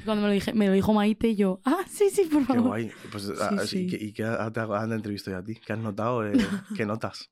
[0.04, 2.68] Cuando me lo, dije, me lo dijo Maite, yo, ah, sí, sí, por Qué favor.
[2.70, 2.92] guay.
[3.12, 3.88] Pues, ah, ¿y sí.
[3.88, 4.24] qué- ¿Y qué
[4.54, 5.56] te han entrevistado a ti?
[5.56, 6.26] ¿Qué has notado?
[6.28, 6.34] eh,
[6.76, 7.32] ¿Qué notas?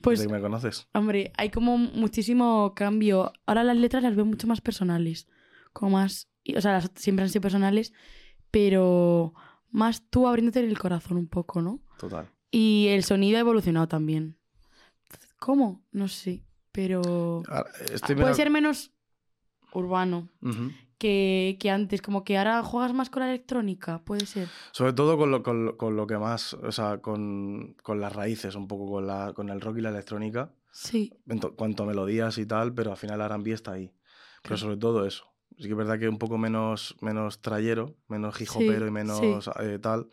[0.00, 0.88] Pues, que me conoces.
[0.94, 3.32] hombre, hay como muchísimo cambio.
[3.46, 5.26] Ahora las letras las veo mucho más personales.
[5.72, 6.28] Como más.
[6.44, 7.92] Y- O sea, las- siempre han sido personales,
[8.50, 9.34] pero
[9.70, 11.80] más tú abriéndote el corazón un poco, ¿no?
[11.98, 12.28] Total.
[12.50, 14.36] Y el sonido ha evolucionado también.
[15.38, 15.82] ¿Cómo?
[15.92, 16.44] No sé.
[16.72, 17.42] Pero.
[17.48, 18.92] Ahora, estoy Puede ser menos
[19.72, 20.70] urbano Ujú.
[20.98, 22.02] que, que antes.
[22.02, 24.48] Como que ahora juegas más con la electrónica, puede ser.
[24.72, 28.54] Sobre todo con lo, con, con lo que más, o sea, con, con las raíces,
[28.54, 31.12] un poco con, la, con el rock y la electrónica, Sí.
[31.28, 33.92] en to- cuanto a melodías y tal, pero al final R&B está ahí.
[34.42, 35.29] Pero sobre todo eso.
[35.58, 38.92] Sí que es verdad que un poco menos, menos trayero, menos hijopero y sí.
[38.92, 40.08] menos eh, tal,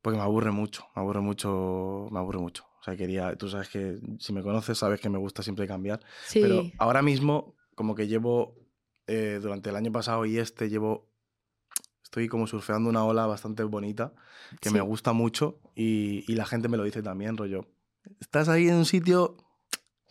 [0.00, 2.64] porque me aburre mucho, me aburre mucho, me aburre mucho.
[2.80, 6.00] O sea, quería, tú sabes que si me conoces sabes que me gusta siempre cambiar.
[6.26, 6.40] Sí.
[6.40, 8.56] Pero ahora mismo, como que llevo,
[9.06, 11.10] eh, durante el año pasado y este, llevo,
[12.02, 14.12] estoy como surfeando una ola bastante bonita,
[14.60, 14.84] que me Sí.
[14.86, 17.66] gusta mucho y, y la gente me lo dice también, rollo.
[18.20, 19.36] Estás ahí en un sitio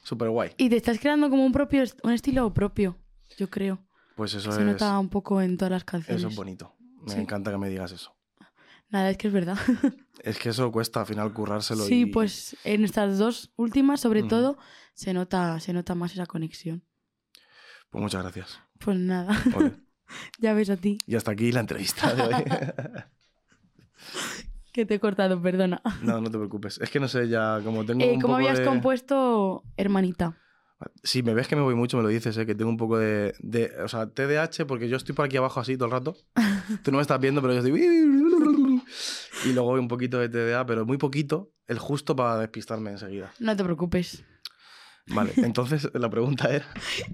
[0.04, 0.52] súper guay.
[0.58, 2.98] Y te estás creando como un propio un estilo propio,
[3.38, 3.80] yo creo.
[4.16, 6.22] Pues eso Se es, nota un poco en todas las canciones.
[6.22, 6.76] eso es bonito.
[7.02, 7.20] Me Sí.
[7.20, 8.16] encanta que me digas eso.
[8.90, 9.58] Nada, es que es verdad.
[10.24, 14.24] Es que eso cuesta al final currárselo sí, y pues en estas dos últimas, sobre
[14.24, 14.58] todo,
[14.94, 16.84] se nota, se nota más esa conexión.
[17.90, 18.60] pues muchas gracias.
[18.80, 19.74] Pues nada, Ole.
[20.40, 22.44] ya ves a ti, Y hasta aquí la entrevista de hoy.
[24.72, 25.82] que te he cortado, perdona.
[26.02, 26.80] no, no te preocupes.
[26.80, 28.66] Es que no sé, ya como tengo Eh, un ¿Cómo poco habías de...
[28.66, 30.38] compuesto Hermanita?
[31.04, 32.46] Si me ves que me voy mucho, me lo dices, ¿eh?
[32.46, 35.60] que tengo un poco de, de- O sea, TDAH, porque yo estoy por aquí abajo
[35.60, 36.16] así todo el rato.
[36.84, 38.82] Tú no me estás viendo, pero yo estoy...
[39.46, 43.34] Y luego un poquito de TDA, pero muy poquito, el justo para despistarme enseguida.
[43.40, 44.24] No te preocupes.
[45.08, 46.66] Vale, entonces la pregunta era...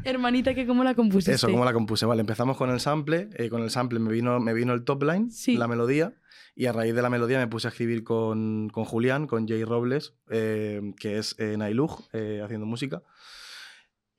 [0.03, 1.34] Hermanita, que cómo la compusiste.
[1.34, 2.05] Eso, ¿cómo la compuse?
[2.05, 3.29] Vale, empezamos con el sample.
[3.36, 5.58] eh, con el sample me vino, me vino el top line, Sí.
[5.58, 6.13] la melodía.
[6.55, 9.63] Y a raíz de la melodía me puse a escribir con, con Julián, con Jay
[9.63, 13.01] Robles, eh, que es eh, Nailug, eh, haciendo música.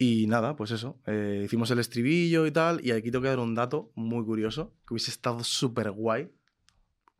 [0.02, 0.98] Y nada, pues eso.
[1.06, 2.80] eh, hicimos el estribillo y tal.
[2.82, 6.32] Y aquí tengo que dar un dato muy curioso, que hubiese estado súper guay.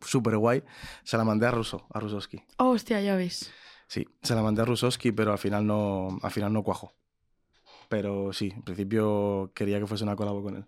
[0.01, 0.62] Súper guay.
[1.05, 2.43] Se la mandé a Russo, a Rusowski.
[2.57, 3.53] Oh, hostia, ya ves.
[3.87, 6.95] Sí, se la mandé a Rusowski, pero al final no, al final no cuajó.
[7.90, 10.64] Pero sí, en principio quería que fuese una colabo con él.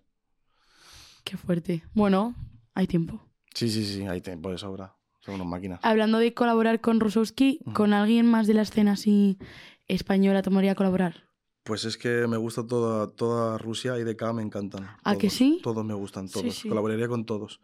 [1.25, 1.83] Qué fuerte.
[1.95, 2.35] Bueno,
[2.75, 3.23] hay tiempo.
[3.55, 4.97] Sí, sí, sí, hay tiempo de sobra.
[5.21, 5.81] Son unas máquinas.
[5.83, 7.73] Hablando de colaborar con Rusowski, Ujú.
[7.73, 9.39] ¿con alguien más de la escena así
[9.89, 11.25] española tomaría colaborar?
[11.65, 14.85] Pues es que me gusta toda, toda Rusia y DK me encantan.
[15.05, 15.61] ¿A que Todos, sí?
[15.63, 16.55] Todos me gustan, todos.
[16.55, 16.69] sí.
[16.69, 17.61] Colaboraría con todos.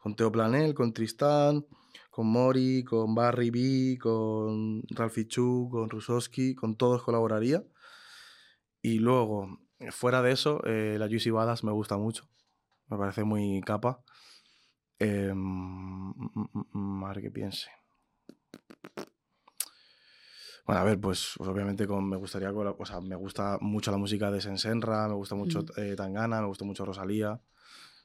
[0.00, 1.66] Con Teo Planel, con Tristán,
[2.10, 7.64] con Mori, con Barry B, con Ralphie Chu, con Rusowski, con todos colaboraría.
[8.80, 9.58] Y luego,
[9.90, 12.28] fuera de eso, eh, la Juicy Badass me gusta mucho.
[12.88, 14.02] Me parece muy capa.
[14.98, 17.70] Eh, a ver qué piense.
[20.64, 23.96] Bueno, a ver, pues, pues obviamente con, me gustaría, o sea, me gusta mucho la
[23.96, 27.40] música de Sensenra, me gusta mucho eh, Tangana, me gusta mucho Rosalía,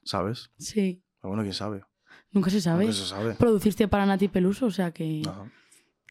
[0.03, 0.51] ¿sabes?
[0.57, 1.03] Sí.
[1.21, 1.83] Pero bueno, quién sabe.
[2.31, 2.85] Nunca se sabe.
[2.85, 3.35] Nunca se sabe.
[3.35, 5.21] Produciste para Nati Peluso, o sea que...
[5.27, 5.51] Ajá.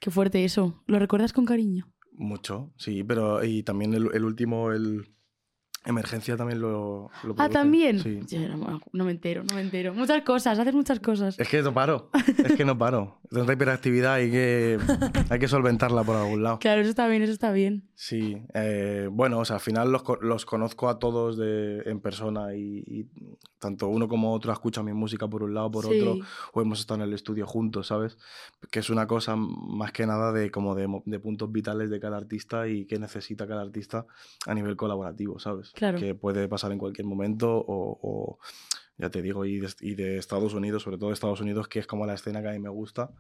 [0.01, 0.83] Qué fuerte eso.
[0.87, 1.91] ¿Lo recuerdas con cariño?
[2.13, 5.16] Mucho, sí, pero y también el, el último, el
[5.87, 8.01] Emergencia también lo, lo Ah, ¿también?
[8.01, 8.21] Sí.
[8.29, 9.95] Yo no, no me entero, no me entero.
[9.95, 11.39] Muchas cosas, haces muchas cosas.
[11.39, 12.11] Es que no paro,
[12.45, 13.19] es que no paro.
[13.31, 14.79] Tanta hiperactividad hay que,
[15.31, 16.59] hay que solventarla por algún lado.
[16.61, 17.89] Claro, eso está bien, eso está bien.
[17.95, 22.55] Sí, eh, bueno, o sea, al final los, los conozco a todos de, en persona
[22.55, 23.07] y, y
[23.59, 25.99] tanto uno como otro escucha mi música por un lado, por Sí.
[26.01, 26.19] otro,
[26.53, 28.17] o hemos estado en el estudio juntos, ¿sabes?
[28.71, 32.17] Que es una cosa más que nada de como de, de puntos vitales de cada
[32.19, 34.07] artista y qué necesita cada artista
[34.47, 35.73] a nivel colaborativo, ¿sabes?
[35.77, 35.99] Claro.
[35.99, 38.39] Que puede pasar en cualquier momento o, o,
[38.99, 41.79] ya te digo, y de, y de Estados Unidos, sobre todo de Estados Unidos, que
[41.79, 43.11] es como la escena que a mí me gusta.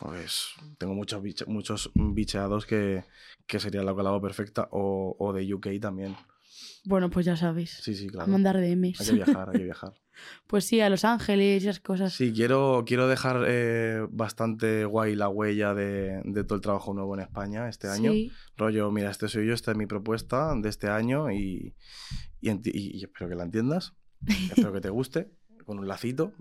[0.00, 3.04] Pues tengo muchos, biche- muchos bicheados que,
[3.46, 6.16] que sería la colabo perfecta o, o de UK también.
[6.84, 7.70] Bueno, pues ya sabes.
[7.82, 8.30] Sí, sí, A claro.
[8.32, 9.12] mandar Hay que DMs.
[9.12, 9.94] viajar, hay que viajar.
[10.46, 12.12] Pues sí, a Los Ángeles y esas cosas.
[12.12, 17.14] Sí, quiero, quiero dejar eh, bastante guay la huella de, de todo el trabajo nuevo
[17.14, 18.12] en España este año.
[18.12, 18.30] Sí.
[18.58, 21.74] Rollo, mira, este soy yo, esta es mi propuesta de este año y,
[22.42, 23.94] y- y espero que la entiendas.
[24.50, 25.32] espero que te guste,
[25.64, 26.34] con un lacito.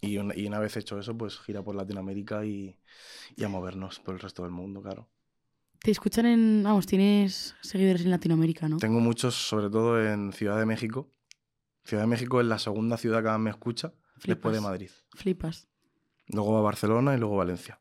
[0.00, 2.78] Y una, y una vez hecho eso, pues gira por Latinoamérica y,
[3.36, 5.10] y a movernos por el resto del mundo, claro.
[5.80, 6.62] Te escuchan en...
[6.62, 8.78] Vamos, tienes seguidores en Latinoamérica, ¿no?
[8.78, 11.10] Tengo muchos, sobre todo en Ciudad de México.
[11.84, 14.60] Ciudad de México es la segunda ciudad que más me escucha después de.
[14.60, 14.90] Madrid.
[15.14, 15.68] Flipas.
[16.26, 17.80] Luego va Barcelona y luego Valencia.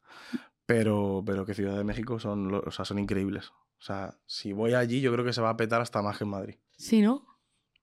[0.65, 3.49] Pero, pero que Ciudad de México son, o sea, son increíbles.
[3.49, 6.23] O sea, si voy allí, yo creo que se va a petar hasta más que
[6.23, 6.55] en Madrid.
[6.77, 7.26] Sí, ¿no?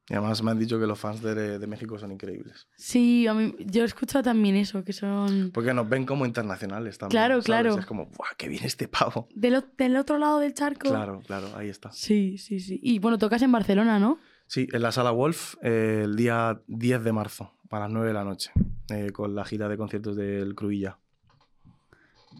[0.09, 2.69] Y además me han dicho que los fans de, de México son increíbles.
[2.77, 5.51] Sí, a mí, yo he escuchado también eso, que son...
[5.53, 7.11] Porque nos ven como internacionales también.
[7.12, 7.45] Claro, ¿sabes?
[7.47, 7.79] claro.
[7.79, 9.29] Es como, ¡buah, qué bien este pavo!
[9.35, 10.90] Del, del otro lado del charco.
[10.90, 11.90] Claro, claro, ahí está.
[11.93, 12.79] Sí, sí, sí.
[12.83, 14.19] Y bueno, tocas en Barcelona, ¿no?
[14.47, 18.14] Sí, en la sala Wolf eh, el día 10 de marzo, a las 9 de
[18.14, 18.53] la noche,
[18.90, 20.99] eh, con la gira de conciertos del Cruilla.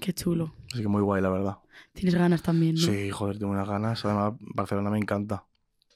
[0.01, 0.55] Qué chulo.
[0.71, 1.59] Así que muy guay, la verdad.
[1.95, 2.83] Tienes ganas también, ¿no?
[2.83, 4.05] Sí, joder, tengo unas ganas.
[4.05, 5.47] Además, Barcelona me encanta.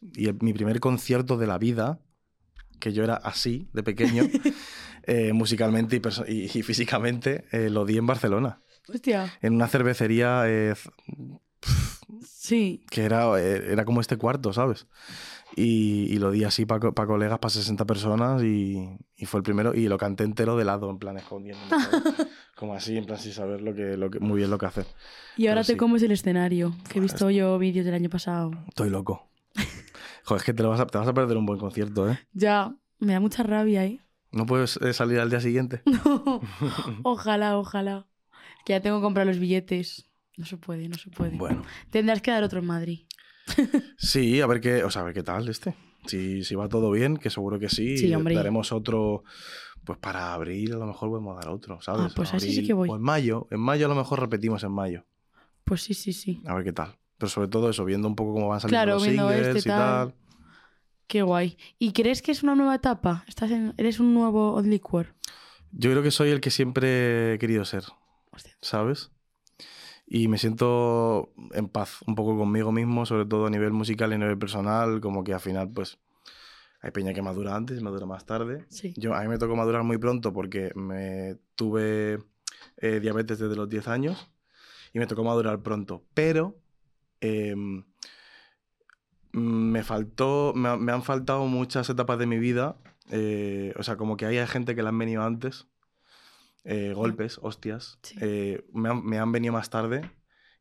[0.01, 2.01] Y el- mi primer concierto de la vida,
[2.81, 4.23] que yo era así, de pequeño,
[5.05, 8.61] eh, musicalmente y, y- y físicamente, eh, lo di en Barcelona.
[8.89, 9.33] Hostia.
[9.43, 10.75] En una cervecería eh,
[12.27, 12.85] Sí.
[12.91, 14.87] que era, eh, era como este cuarto, ¿sabes?
[15.57, 19.75] Y, y lo di así para colegas, para 60 personas y, y fue el primero.
[19.75, 21.69] Y lo canté entero de lado, en plan escondiéndome.
[21.71, 22.03] ¿sabes?
[22.57, 24.87] como así, en plan sin saber lo que, lo que, muy bien lo que hacer.
[25.37, 25.77] Y ahora Pero te sí.
[25.79, 28.53] comes el escenario, que he visto yo vídeos del año pasado.
[28.69, 29.28] Estoy loco.
[30.29, 32.19] Joder, es que te, lo vas a, te vas a perder un buen concierto, ¿eh?
[32.35, 34.03] Ya, me da mucha rabia, ¿eh?
[34.31, 35.81] ¿No puedes eh, salir al día siguiente?
[35.87, 36.43] No.
[37.03, 38.07] ojalá, ojalá.
[38.67, 40.05] Que ya tengo que comprar los billetes.
[40.37, 41.35] No se puede, no se puede.
[41.35, 43.07] Bueno, Tendrás que dar otro en Madrid.
[43.97, 45.75] sí, a ver qué, o sea, a ver qué tal este.
[46.05, 47.97] Si, si va todo bien, que seguro que sí.
[47.97, 48.35] Sí, hombre.
[48.35, 49.25] Daremos otro,
[49.83, 52.03] pues para abril a lo mejor podemos dar otro, ¿sabes?
[52.11, 52.91] Ah, pues así sí que voy.
[52.91, 55.07] O en mayo, en mayo a lo mejor repetimos en mayo.
[55.65, 56.43] Pues sí, sí, sí.
[56.45, 56.99] A ver qué tal.
[57.19, 59.63] Pero sobre todo eso, viendo un poco cómo van saliendo Claro, los singles este y
[59.63, 59.79] tal.
[60.09, 60.15] tal.
[61.07, 61.57] Qué guay.
[61.79, 63.25] ¿Y crees que es una nueva etapa?
[63.27, 63.75] ¿Estás en...
[63.77, 65.15] ¿Eres un nuevo Odd Liquor?
[65.73, 67.85] Yo creo que soy el que siempre he querido ser,
[68.31, 68.57] Hostia.
[68.63, 69.11] ¿sabes?
[70.07, 74.15] Y me siento en paz un poco conmigo mismo, sobre todo a nivel musical y
[74.15, 75.99] a nivel personal, como que al final, pues,
[76.81, 78.65] Hay peña que madura antes y madura más tarde.
[78.69, 78.95] Sí.
[78.97, 82.19] Yo, a mí me tocó madurar muy pronto porque me tuve
[82.77, 84.31] eh, diabetes desde los 10 años
[84.93, 86.05] y me tocó madurar pronto.
[86.15, 86.57] Pero
[87.21, 87.85] em,
[89.33, 92.77] me faltó, me, me han faltado muchas etapas de mi vida.
[93.11, 95.67] eh, o sea, como que hay gente que le han venido antes.
[96.65, 97.99] eh, golpes, hostias.
[98.03, 98.17] Sí.
[98.21, 100.11] eh, me, han, me han venido más tarde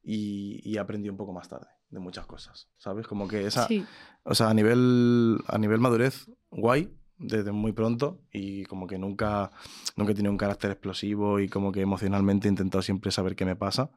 [0.04, 3.08] y, y aprendí un poco más tarde de muchas cosas, ¿sabes?
[3.08, 3.86] Como que esa, Sí.
[4.24, 9.52] o sea, a nivel, a nivel madurez, guay, desde muy pronto y como que nunca,
[9.98, 13.43] nunca he tenido un carácter explosivo y como que emocionalmente he intentado siempre saber qué
[13.46, 13.89] me pasa.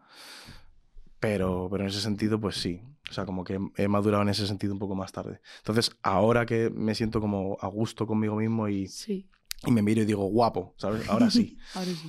[1.20, 2.80] Pero, pero en ese sentido, pues sí.
[3.10, 5.40] O sea, como que he madurado en ese sentido un poco más tarde.
[5.58, 9.28] Entonces, ahora que me siento como a gusto conmigo mismo y, Sí.
[9.66, 11.08] y me miro y digo, guapo, ¿sabes?
[11.08, 11.56] Ahora sí.
[11.74, 12.08] Ahora sí.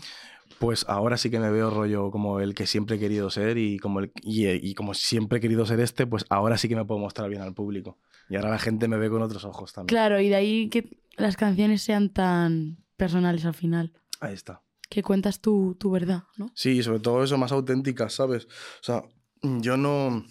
[0.60, 3.80] Pues ahora sí que me veo rollo como el que siempre he querido ser y
[3.80, 6.86] como, el, y, y como siempre he querido ser este, pues ahora sí que me
[6.86, 7.98] puedo mostrar bien al público.
[8.30, 9.88] Y ahora la gente me ve con otros ojos también.
[9.88, 13.92] Claro, y de ahí que las canciones sean tan personales al final.
[14.20, 14.62] Ahí está.
[14.92, 16.52] Que cuentas tu, tu verdad, ¿no?
[16.54, 18.46] Sí, sobre todo eso, más auténticas, ¿sabes?
[18.46, 19.04] O sea,
[19.42, 20.26] yo no...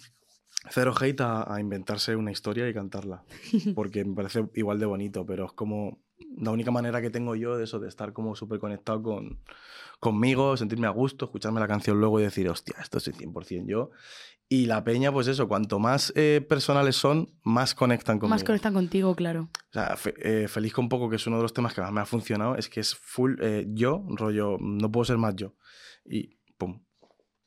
[0.69, 3.23] Cero hate a, a inventarse una historia y cantarla,
[3.75, 6.03] porque me parece igual de bonito, pero es como
[6.37, 9.39] la única manera que tengo yo de eso, de estar como súper conectado con,
[9.99, 13.89] conmigo, sentirme a gusto, escucharme la canción luego y decir, hostia, esto soy 100% yo.
[14.53, 18.35] Y la peña, pues eso, cuanto más eh, personales son, más conectan conmigo.
[18.35, 19.43] Más conectan contigo, claro.
[19.53, 21.91] O sea, fe- eh, feliz con poco, que es uno de los temas que más
[21.93, 25.53] me ha funcionado, es que es full eh, yo, rollo, no puedo ser más yo.
[26.03, 26.83] Y pum.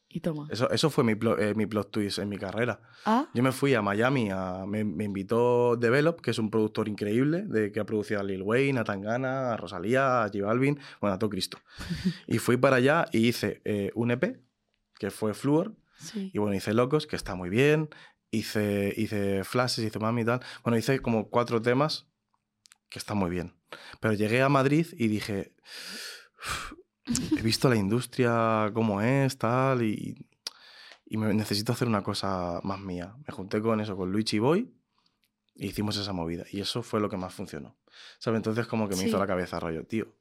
[0.09, 0.47] Y toma.
[0.51, 2.81] Eso, eso fue mi, plo- eh, mi plot twist en mi carrera.
[3.05, 6.89] Ah, Yo me fui a Miami, a- me, me invitó Develop, que es un productor
[6.89, 10.79] increíble, de, que ha producido a Lil Wayne, a Tangana, a Rosalía, a J Balvin,
[11.03, 11.59] bueno, a todo Cristo.
[12.29, 14.41] Y fui para allá y hice eh, un EP,
[14.99, 16.31] que fue Fluor, sí.
[16.33, 17.89] y bueno, hice Locos, que está muy bien,
[18.31, 20.41] hice, hice Flashes, hice Mami y tal.
[20.63, 22.07] Bueno, hice como cuatro temas,
[22.89, 23.55] que están muy bien.
[24.01, 25.55] Pero llegué a Madrid y dije,
[26.39, 26.73] "Uf,
[27.39, 30.27] he visto la industria cómo es, tal, y,
[31.07, 33.15] y me necesito hacer una cosa más mía.
[33.27, 34.73] Me junté con eso, con Luigi Boy,
[35.57, 36.45] e hicimos esa movida.
[36.51, 37.77] Y eso fue lo que más funcionó.
[38.19, 38.39] ¿Sabes?
[38.39, 40.17] Entonces como que me hizo la cabeza rollo, tío.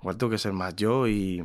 [0.00, 1.42] Igual tengo que ser más yo y,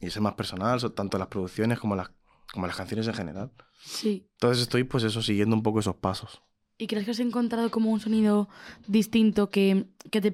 [0.00, 2.10] y ser más personal, so- tanto las producciones como las,
[2.52, 3.50] como las canciones en general.
[3.84, 4.28] Sí.
[4.34, 6.42] Entonces estoy pues eso, siguiendo un poco esos pasos.
[6.78, 8.48] ¿Y crees que has encontrado como un sonido
[8.86, 10.32] distinto que, que, te,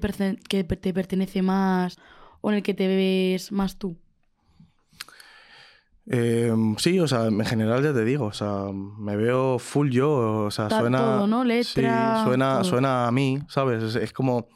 [0.49, 1.97] que te pertenece más
[2.41, 3.97] o en el que te ves más tú?
[6.11, 10.45] Eh, sí, o sea, en general ya te digo, o sea, me veo full yo,
[10.45, 10.97] o sea, Ta- suena...
[10.97, 11.43] todo, ¿no?
[11.43, 12.63] Letra, Sí, suena, todo.
[12.63, 13.83] suena a mí, ¿sabes?
[13.83, 14.47] Es, es como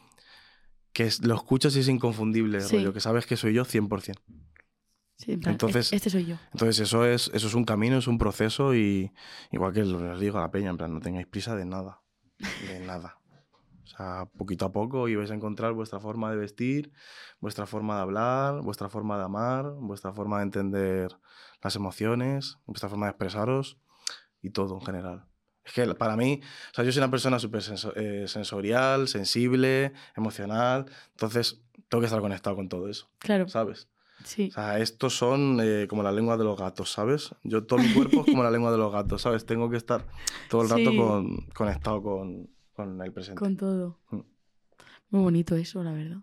[0.92, 2.76] que lo escuchas y es inconfundible, Sí.
[2.76, 4.20] rollo, que sabes que soy yo 100%.
[5.24, 6.36] Sí, en plan, Entonces- "E- este soy yo.
[6.52, 9.10] Entonces eso es, eso es un camino, es un proceso y
[9.50, 12.02] igual que les digo a la peña, en plan, no tengáis prisa de nada,
[12.68, 13.18] de nada.
[13.84, 16.92] O sea, poquito a poco y vais a encontrar vuestra forma de vestir,
[17.40, 21.10] vuestra forma de hablar, vuestra forma de amar, vuestra forma de entender
[21.62, 23.78] las emociones, vuestra forma de expresaros
[24.42, 25.24] y todo en general.
[25.64, 27.62] Es que para mí, o sea, yo soy una persona súper
[27.96, 33.88] eh, sensorial, sensible, emocional, entonces tengo que estar conectado con todo eso, Claro, ¿sabes?
[34.22, 34.48] Sí.
[34.50, 37.34] O sea, estos son eh, como la lengua de los gatos, ¿sabes?
[37.42, 39.44] Yo, todo mi cuerpo es como la lengua de los gatos, ¿sabes?
[39.46, 40.06] Tengo que estar
[40.48, 40.96] todo el rato Sí.
[40.96, 43.38] con, conectado con, con el presente.
[43.38, 43.98] Con todo.
[44.10, 44.20] Mm.
[45.10, 46.18] Muy bonito eso, la verdad.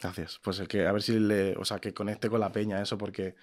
[0.00, 0.40] Gracias.
[0.42, 1.56] Pues es que a ver si le.
[1.56, 3.36] O sea, que conecte con la peña eso, porque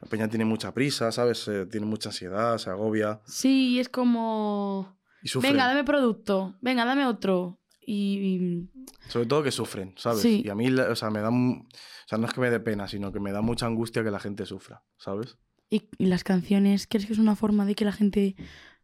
[0.00, 1.46] la peña tiene mucha prisa, ¿sabes?
[1.48, 4.98] Eh, tiene mucha ansiedad, se agobia Sí, es como...
[5.22, 5.38] y.
[5.38, 6.56] Venga, dame producto.
[6.60, 7.59] Venga, dame otro.
[7.80, 8.68] Y...
[9.08, 10.20] Sobre todo que sufren, ¿sabes?
[10.20, 10.42] Sí.
[10.44, 11.30] Y a mí, o sea, me da.
[11.30, 11.64] O
[12.06, 14.20] sea, no es que me dé pena, sino que me da mucha angustia que la
[14.20, 15.38] gente sufra, ¿sabes?
[15.70, 18.36] Y, y las canciones, ¿crees que es una forma de que la gente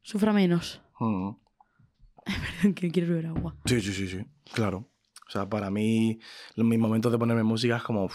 [0.03, 0.81] sufra menos?
[0.99, 2.73] Mm.
[2.75, 3.55] que quiero beber agua.
[3.67, 4.19] Sí, sí, sí, sí.
[4.53, 4.89] Claro.
[5.29, 6.19] O sea, para mí,
[6.57, 8.09] mis momentos de ponerme música es como.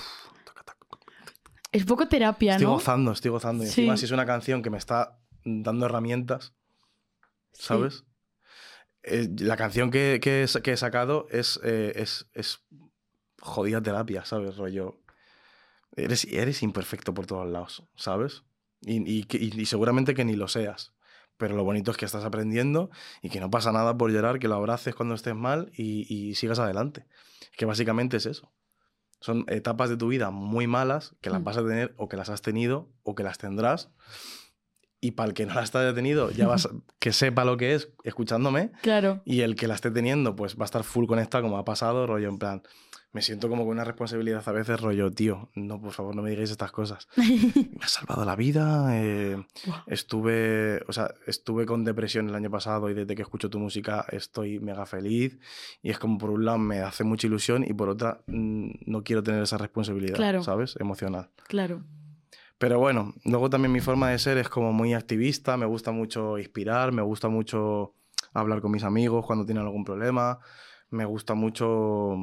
[0.45, 0.87] taca, taca.
[1.71, 2.73] Es poco terapia, Estoy ¿no?
[2.73, 3.63] gozando, estoy gozando.
[3.63, 3.81] Y Sí.
[3.81, 6.53] encima, si es una canción que me está dando herramientas,
[7.53, 7.73] Sí.
[9.03, 12.59] Eh, la canción que, que he, sa- que he sacado es, eh, es, es
[13.39, 14.57] jodida terapia, ¿sabes?
[14.57, 14.99] Rollo.
[15.95, 18.43] Eres, eres imperfecto por todos lados, ¿sabes?
[18.81, 20.93] Y, y y- y seguramente que ni lo seas.
[21.37, 22.91] Pero lo bonito es que estás aprendiendo
[23.23, 26.35] y que no pasa nada por llorar, que lo abraces cuando estés mal y, y
[26.35, 27.07] sigas adelante.
[27.57, 28.53] Que básicamente es eso.
[29.19, 31.43] Son etapas de tu vida muy malas que las Mm.
[31.43, 33.89] vas a tener o que las has tenido o que las tendrás.
[35.03, 37.89] Y para el que no las haya tenido, ya vas que sepa lo que es
[38.03, 38.71] escuchándome.
[38.83, 39.21] Claro.
[39.25, 42.05] Y el que la esté teniendo, pues va a estar full conectado, como ha pasado,
[42.05, 42.61] rollo en plan,
[43.13, 46.29] me siento como con una responsabilidad a veces rollo, tío, no, por favor, no me
[46.29, 47.09] digáis estas cosas.
[47.17, 49.43] me ha salvado la vida, eh,
[49.87, 54.05] estuve, o sea, estuve con depresión el año pasado y desde que escucho tu música
[54.11, 55.39] estoy mega feliz
[55.81, 59.03] y es como por un lado me hace mucha ilusión y por otra mm, no
[59.03, 60.43] quiero tener esa responsabilidad, Claro.
[60.43, 60.75] ¿sabes?
[60.79, 61.29] Emocional.
[61.47, 61.83] Claro.
[62.61, 66.37] Pero bueno, luego también mi forma de ser es como muy activista, me gusta mucho
[66.37, 67.95] inspirar, me gusta mucho
[68.35, 70.37] hablar con mis amigos cuando tienen algún problema,
[70.91, 72.17] me gusta mucho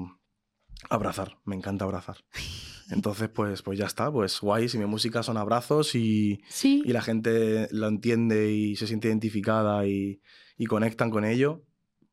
[0.90, 2.18] abrazar, me encanta abrazar.
[2.92, 6.92] Entonces, pues, pues ya está, pues guay, si mi música son abrazos y, Sí, y
[6.92, 10.22] la gente lo entiende y se siente identificada y,
[10.56, 11.64] y conectan con ello,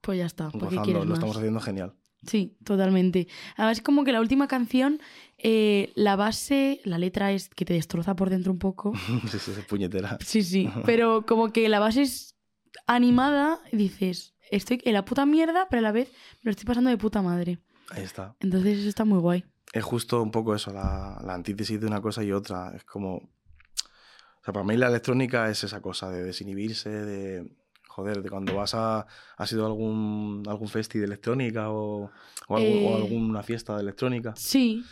[0.02, 0.50] pues ya está.
[0.50, 1.20] ¿Por qué gozando, quieres lo más?
[1.20, 1.94] estamos haciendo genial.
[2.26, 3.28] Sí, totalmente.
[3.56, 5.00] Además, como que la última canción,
[5.38, 8.94] eh, la base, la letra es que te destroza por dentro un poco.
[9.30, 10.18] sí, sí, es puñetera.
[10.24, 10.70] Sí, sí.
[10.86, 12.36] Pero como que la base es
[12.88, 16.12] animada y dices, estoy en la puta mierda, pero a la vez
[16.42, 17.60] me lo estoy pasando de puta madre.
[17.90, 18.36] Ahí está.
[18.40, 19.44] Entonces eso está muy guay.
[19.74, 22.74] es justo un poco eso, la, la antítesis de una cosa y otra.
[22.76, 23.16] Es como.
[23.16, 27.50] O sea, para mí la electrónica es esa cosa de desinhibirse, de.
[27.96, 29.08] Joder, de cuando vas a.
[29.38, 32.12] ¿Has ido a algún, algún festi de electrónica o,
[32.50, 34.34] o, algún- o Eh, alguna fiesta de electrónica?
[34.36, 34.84] Sí,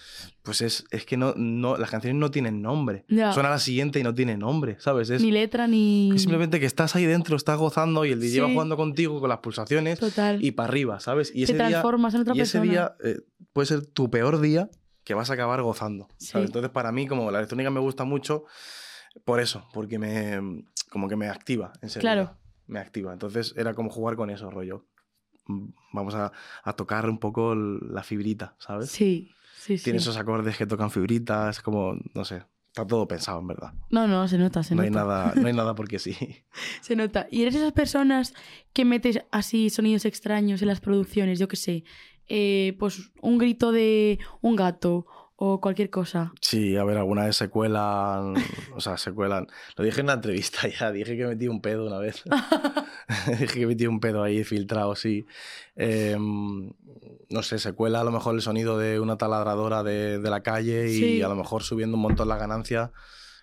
[0.41, 3.03] Pues es, es que no, no, las canciones no tienen nombre.
[3.09, 3.33] Ya.
[3.33, 5.09] Suena la siguiente y no tiene nombre, ¿sabes?
[5.09, 6.11] Es, ni letra ni...
[6.15, 8.53] es simplemente que estás ahí dentro, estás gozando y el DJ va Sí.
[8.53, 10.41] jugando contigo con las pulsaciones Total.
[10.41, 11.29] y para arriba, ¿sabes?
[11.31, 13.17] Y Te ese día, transformas en otra y ese día eh,
[13.51, 14.69] puede ser tu peor día
[15.03, 16.07] que vas a acabar gozando.
[16.19, 16.29] ¿sabes?
[16.29, 16.37] Sí.
[16.51, 18.45] Entonces, para mí, como la electrónica me gusta mucho,
[19.25, 22.01] por eso, porque me, como que me activa, en serio.
[22.01, 22.37] Claro.
[22.67, 23.13] Me activa.
[23.13, 24.86] Entonces, era como jugar con eso, rollo.
[25.91, 26.32] Vamos a,
[26.63, 28.89] a tocar un poco la fibrita, ¿sabes?
[28.89, 29.84] Sí, sí, sí.
[29.84, 33.73] Tiene esos acordes que tocan fibritas, como, no sé, está todo pensado, en verdad.
[33.89, 35.02] No, no, se nota, se No nota.
[35.02, 36.15] hay, nada, no hay nada porque sí.
[36.82, 37.28] Se nota.
[37.30, 38.34] ¿Y eres esas personas
[38.71, 41.39] que metes así sonidos extraños en las producciones?
[41.39, 41.84] Yo qué sé.
[42.30, 45.06] eh, pues un grito de un gato
[45.45, 46.32] o cualquier cosa.
[46.39, 48.36] Sí, a ver, alguna vez se cuelan,
[48.75, 49.47] o sea, se cuelan.
[49.75, 52.23] Lo dije en la entrevista ya, dije que metí un pedo una vez.
[53.39, 55.25] dije que metí un pedo ahí filtrado, sí.
[55.75, 56.71] Em,
[57.29, 60.41] no sé, se cuela a lo mejor el sonido de una taladradora de, de la
[60.43, 61.21] calle y Sí.
[61.21, 62.91] a lo mejor subiendo un montón la ganancia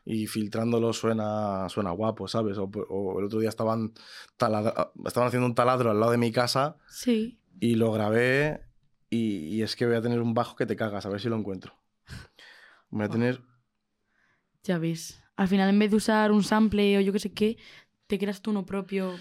[0.05, 2.57] y filtrándolo suena, suena guapo, ¿sabes?
[2.57, 3.93] O, o el otro día estaban,
[4.39, 7.39] taladra- estaban haciendo un taladro al lado de mi casa Sí.
[7.61, 8.63] y lo grabé
[9.11, 11.29] y, y es que voy a tener un bajo que te cagas, a ver si
[11.29, 11.75] lo encuentro.
[12.91, 13.13] Voy a Buah.
[13.13, 13.41] tener
[14.65, 15.23] Ya ves.
[15.37, 17.57] Al final, en vez de usar un sample o yo qué sé qué,
[18.07, 19.15] te creas tú uno propio.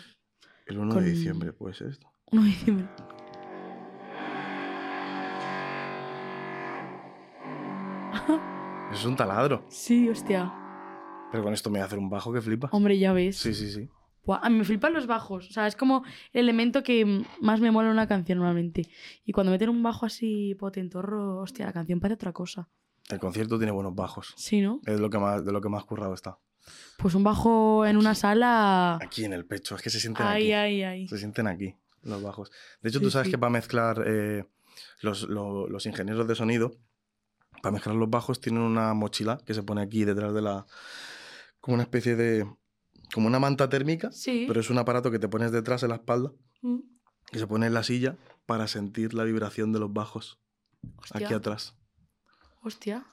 [0.66, 2.12] el 1 con- de diciembre, puede ser esto.
[2.32, 2.88] Uno de diciembre.
[8.92, 9.64] Es un taladro.
[9.70, 10.52] Sí, hostia.
[11.32, 12.70] Pero con esto me voy a hacer un bajo que flipa.
[12.72, 13.38] Hombre, ya ves.
[13.38, 13.88] Sí, sí, sí.
[14.26, 15.48] Buah, a mí me flipan los bajos.
[15.50, 16.04] O sea, es como
[16.34, 18.88] el elemento que más me mola en una canción normalmente.
[19.26, 22.68] Y cuando meten un bajo así potentorro, hostia, la canción parece otra cosa.
[23.10, 24.34] El concierto tiene buenos bajos.
[24.38, 24.80] Sí, ¿no?
[24.86, 26.38] Es lo que más, de lo que más currado está.
[26.98, 28.98] Pues un bajo en una sala.
[29.02, 30.54] Aquí en el pecho, es que se sienten Ay, aquí.
[30.54, 31.08] ay, ay.
[31.08, 32.52] Se sienten aquí, los bajos.
[32.82, 33.32] De hecho, Sí, tú sabes sí.
[33.32, 34.46] que para mezclar eh,
[35.02, 36.72] los, lo- los ingenieros de sonido,
[37.64, 40.66] para mezclar los bajos, tienen una mochila que se pone aquí detrás de la.
[41.62, 42.46] como una especie de.
[43.14, 44.46] como una manta térmica, Sí.
[44.48, 46.80] pero es un aparato que te pones detrás en la espalda Mm.
[47.34, 50.40] se pone en la silla para sentir la vibración de los bajos
[50.98, 51.26] Hostia.
[51.26, 51.76] aquí atrás.
[52.62, 53.06] Hostia.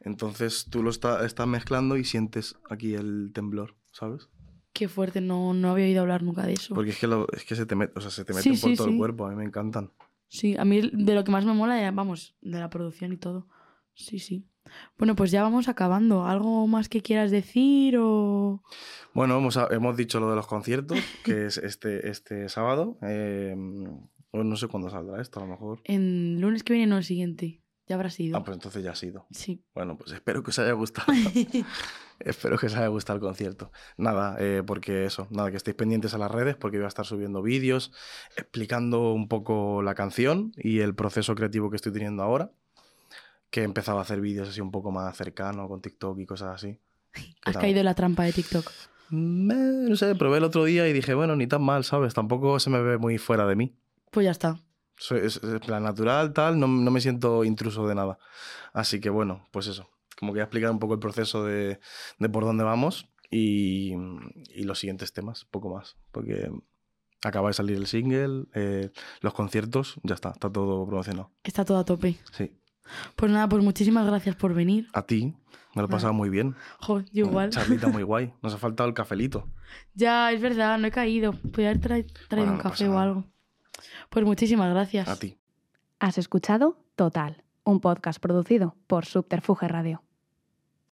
[0.00, 4.28] Entonces tú lo está- estás mezclando y sientes aquí el temblor, ¿sabes?
[4.72, 6.74] Qué fuerte, no, no había oído hablar nunca de eso.
[6.74, 8.60] Porque es que, lo- es que se te, met- o sea, se te Sí, meten
[8.60, 8.92] por sí, todo sí.
[8.92, 9.92] el cuerpo, a mí me encantan.
[10.28, 13.48] Sí, a mí de lo que más me mola, vamos, de la producción y todo.
[13.94, 14.46] Sí, sí.
[14.96, 16.24] Bueno, pues ya vamos acabando.
[16.24, 18.62] ¿Algo más que quieras decir o...?
[19.12, 22.96] Bueno, hemos, hemos dicho lo de los conciertos, que es este, este sábado.
[23.02, 25.80] eh, no sé cuándo saldrá esto, a lo mejor.
[25.84, 27.59] En lunes que viene, no, el siguiente.
[27.90, 28.38] Ya habrá sido.
[28.38, 29.26] Ah, pues entonces ya ha sido.
[29.32, 29.64] Sí.
[29.74, 31.12] Bueno, pues espero que os haya gustado.
[32.20, 33.72] espero que os haya gustado el concierto.
[33.96, 37.04] Nada, eh, porque eso, nada, que estéis pendientes a las redes, porque voy a estar
[37.04, 37.90] subiendo vídeos
[38.36, 42.52] explicando un poco la canción y el proceso creativo que estoy teniendo ahora.
[43.50, 46.54] Que he empezado a hacer vídeos así un poco más cercano con TikTok y cosas
[46.54, 46.78] así.
[47.44, 48.70] Has caído en la trampa de TikTok.
[49.10, 52.14] No sé, probé el otro día y dije, bueno, ni tan mal, ¿sabes?
[52.14, 53.74] Tampoco se me ve muy fuera de mí.
[54.12, 54.60] Pues ya está.
[55.02, 58.18] Soy, es, es plan natural, tal, no, no me siento intruso de nada.
[58.74, 59.88] Así que bueno, pues eso.
[60.18, 61.80] Como que voy a explicar un poco el proceso de,
[62.18, 63.94] de por dónde vamos y,
[64.54, 65.96] y los siguientes temas, poco más.
[66.12, 66.50] Porque
[67.22, 68.90] acaba de salir el single, eh,
[69.22, 71.30] los conciertos, ya está, está todo promocionado.
[71.42, 72.18] Está todo a tope.
[72.32, 72.52] Sí.
[73.16, 74.88] Pues nada, pues muchísimas gracias por venir.
[74.92, 75.34] A ti,
[75.74, 76.54] me lo he pasado muy bien.
[76.80, 77.48] Jo, yo igual.
[77.50, 78.34] Charlita muy guay.
[78.42, 79.48] Nos ha faltado el cafelito.
[79.94, 81.32] Ya, es verdad, no he caído.
[81.32, 83.24] Podría haber tra- traído Bueno, un no café o algo.
[84.08, 85.08] Pues muchísimas gracias.
[85.08, 85.38] A ti.
[85.98, 90.02] Has escuchado Total, un podcast producido por Subterfuge Radio.